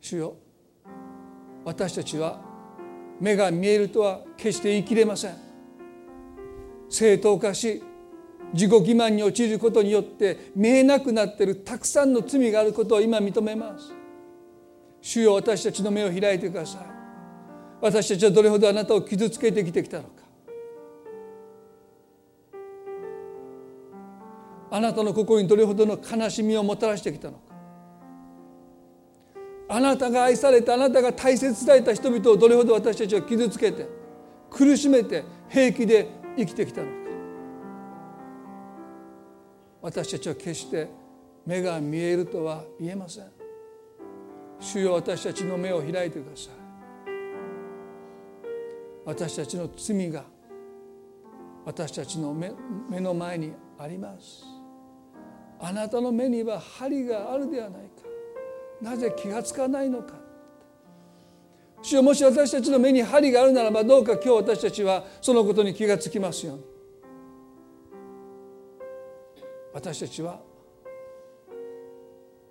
[0.00, 0.36] 主よ
[1.64, 2.40] 私たちは
[3.20, 5.34] 目が見えるとは決して言い切れません。
[6.88, 7.82] 正当化し
[8.52, 13.92] 自己欺瞞に陥ることによって見えなくなっているたくさんの罪があることを今認めます。
[15.00, 16.99] 主よ私たちの目を開いてください。
[17.80, 20.10] 私たちはどれほどあなたを傷つけてきてきたのか。
[24.72, 27.40] あなたの心にどれほどの悲しみをもたらしてきたのか。
[29.68, 33.86] あなたが愛されてあなたが大切された人々をどれほど私たちは傷つけて
[34.50, 36.92] 苦しめて平気で生きてきたのか。
[39.82, 40.88] 私たちは決して
[41.46, 43.24] 目が見えるとは言えません。
[44.60, 46.59] 主よ私たちの目を開いてください。
[49.10, 50.22] 私たちの罪が
[51.64, 52.52] 私たちの目
[52.88, 54.44] 目の前にあります。
[55.58, 57.88] あなたの目には針があるではないか。
[58.80, 60.14] なぜ気がつかないのか。
[61.82, 66.64] 主よもし私たちの目に針があるならばどうか今日私たちはそのことに気がつきますように。
[69.74, 70.38] 私たちは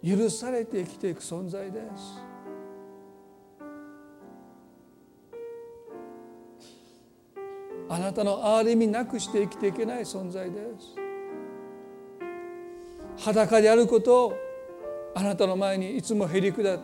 [0.06, 2.29] 許されて生きていく存在です。
[7.90, 10.96] あなたの憐れみなくして生きていけない存在です。
[13.26, 14.38] 裸であることを
[15.16, 16.84] あなたの前にいつもへり下って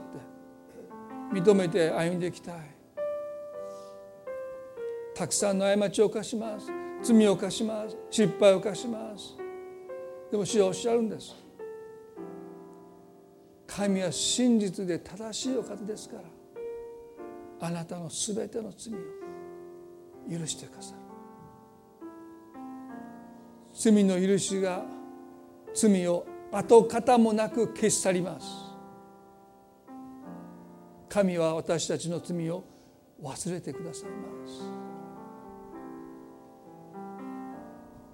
[1.31, 2.55] 認めて歩んでいきたい。
[5.13, 6.71] たくさんの過ちを犯します。
[7.03, 7.95] 罪を犯します。
[8.09, 9.37] 失敗を犯します。
[10.31, 11.35] でも主はおっしゃるんです。
[13.67, 16.23] 神は真実で正しいお方ですから
[17.67, 19.24] あなたのすべての罪を
[20.30, 21.05] 許してくださる
[23.73, 24.84] 罪の許しが
[25.73, 28.47] 罪を跡形もなく消し去ります。
[31.09, 32.63] 神は私たちの罪を
[33.21, 34.63] 忘れてくださいます。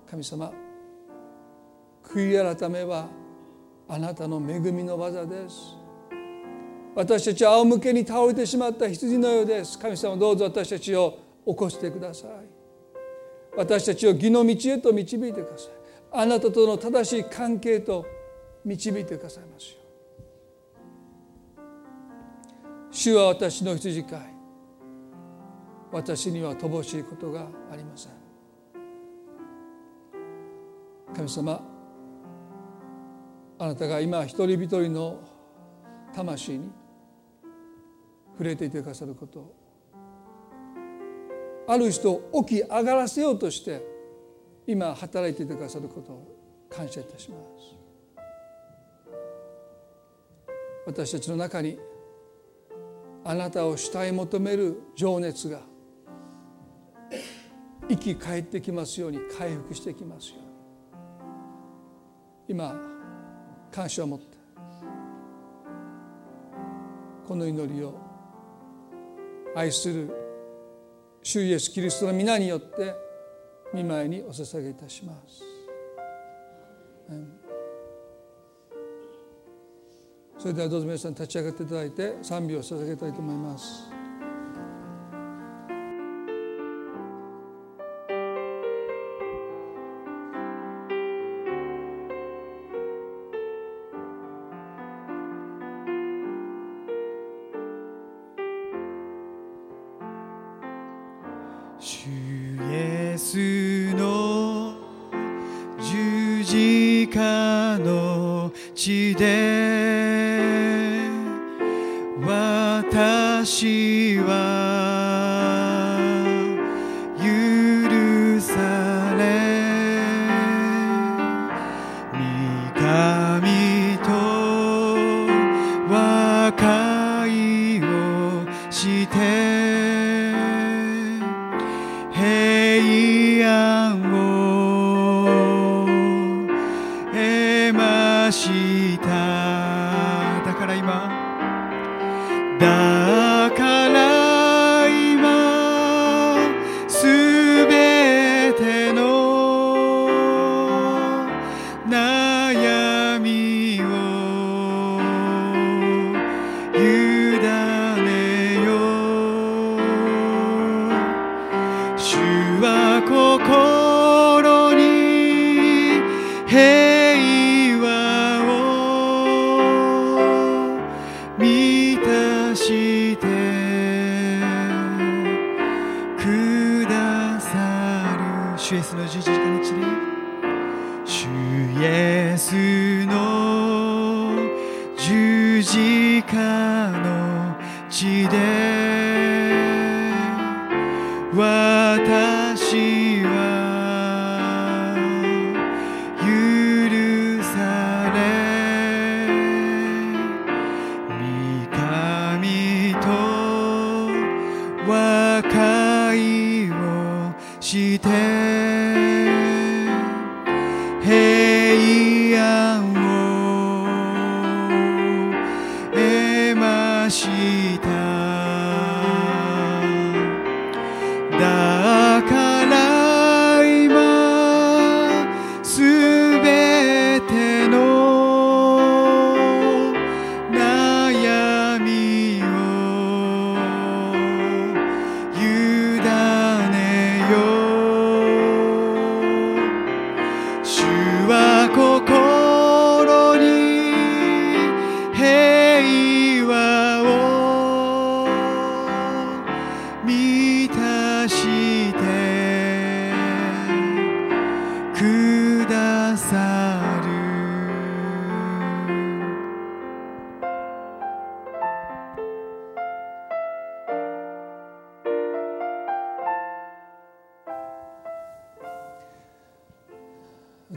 [0.10, 0.52] 神様
[2.04, 3.08] 悔い改めは
[3.88, 5.78] あなたの恵みの技です。
[6.96, 9.78] 私たちは仰向けに倒れてしまった羊のようです。
[9.78, 12.32] 神様どうぞ私たちを起こしてください。
[13.56, 15.72] 私たちを義の道へと導いてください。
[16.14, 18.06] あなたとの正しい関係と
[18.66, 19.82] 導いてくださいますよ
[22.92, 24.20] 主は私の羊飼い。
[25.92, 28.12] 私には乏しいことがありません。
[31.14, 31.62] 神様
[33.60, 35.20] あなたが今一人一人の
[36.14, 36.72] 魂に
[38.34, 39.54] 触れていてくださること
[41.68, 43.82] ある人を起き上がらせようとして
[44.68, 47.82] 今働いていてくださることを感謝いたします。
[50.86, 51.80] 私たちの中に
[53.24, 55.62] あなたを主体求める情熱が
[57.88, 60.46] 生き返ってきますように回復してきますように
[62.48, 62.76] 今
[63.72, 64.38] 感謝を持って
[67.28, 67.98] この祈りを
[69.56, 70.31] 愛する
[71.24, 72.96] 主イエスキリストの皆によって
[73.74, 75.44] 見舞いにお捧げいたします。
[80.38, 84.01] それではどうぞ皆さん立ち上がっていただいて賛美を捧げたいと思います。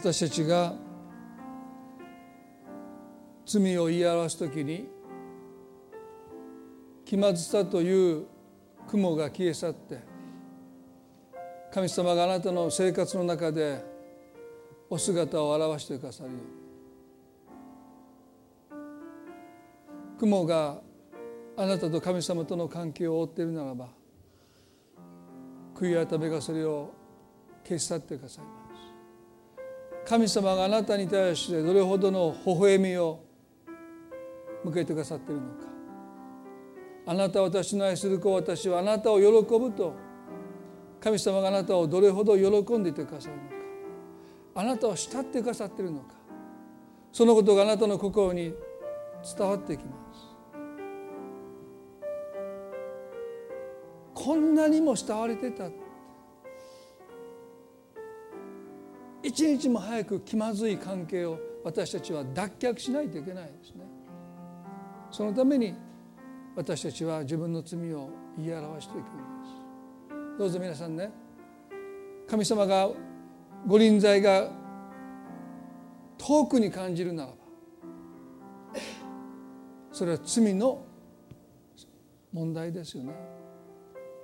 [0.04, 0.74] 私たちが
[3.46, 4.86] 罪を言い表すときに
[7.06, 8.26] 気まずさという
[8.86, 10.00] 雲が消え去って
[11.72, 13.82] 神様があなたの生活の中で
[14.90, 16.36] お姿を表してくださるよ
[18.72, 18.80] うに
[20.18, 20.82] 雲が
[21.56, 23.88] あなたと神様との関係を覆っているならば
[25.74, 26.92] 悔い改めがそれを
[27.66, 28.63] 消し去ってください。
[30.04, 33.20] 神様があなたに対してどれほどの微笑みを
[34.62, 35.64] 向けてくださっているのか。
[37.06, 39.26] あなたは私の愛する子私はあなたを喜
[39.58, 39.94] ぶと。
[41.00, 43.54] 神様があなたをどれほど喜んでいてくださるのか。
[44.56, 46.14] あなたを慕ってくださっているのか。
[47.12, 48.54] そのことがあなたの心に
[49.36, 50.34] 伝わってきます。
[54.14, 55.68] こんなにも慕われてた
[59.24, 63.86] 一日も早く気まずい関係を私たちは脱却しないといけないですね。
[65.10, 65.74] そのために
[66.54, 69.10] 私たちは自分の罪を言い表していくんで
[70.34, 70.38] す。
[70.38, 71.10] どうぞ皆さんね
[72.28, 72.90] 神様が
[73.66, 74.50] ご臨在が
[76.18, 77.36] 遠くに感じるならば
[79.90, 80.84] それは罪の
[82.32, 83.14] 問題ですよね。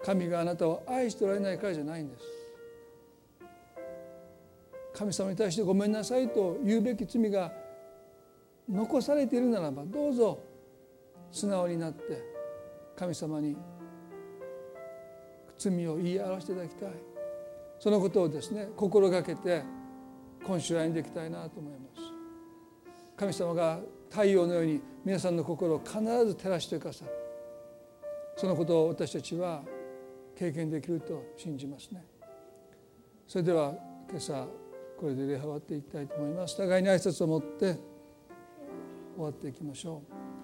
[0.03, 2.40] 神があなたを愛しておられないからじゃないんです。
[5.01, 7.51] 神様に対してごめんなさいと言うべき罪が
[8.69, 10.39] 残されているならばどうぞ
[11.33, 12.23] 素直になって
[12.95, 13.57] 神様に
[15.57, 16.91] 罪を言い表していただきたい。
[17.79, 19.63] そのことをですね心がけて
[20.45, 22.03] 今週歩んでいきたいなと思います。
[23.17, 27.11] 神様が太陽のように皆さんの心を必ず照らしてくださる。
[28.37, 29.63] そのことを私たちは
[30.37, 32.05] 経験できると信じますね。
[33.27, 33.73] それでは
[34.11, 34.60] 今朝
[35.01, 36.59] これで礼拝終わっていきたいと思います。
[36.59, 37.79] 互いに挨拶を持って
[39.17, 40.40] 終わっていきましょう。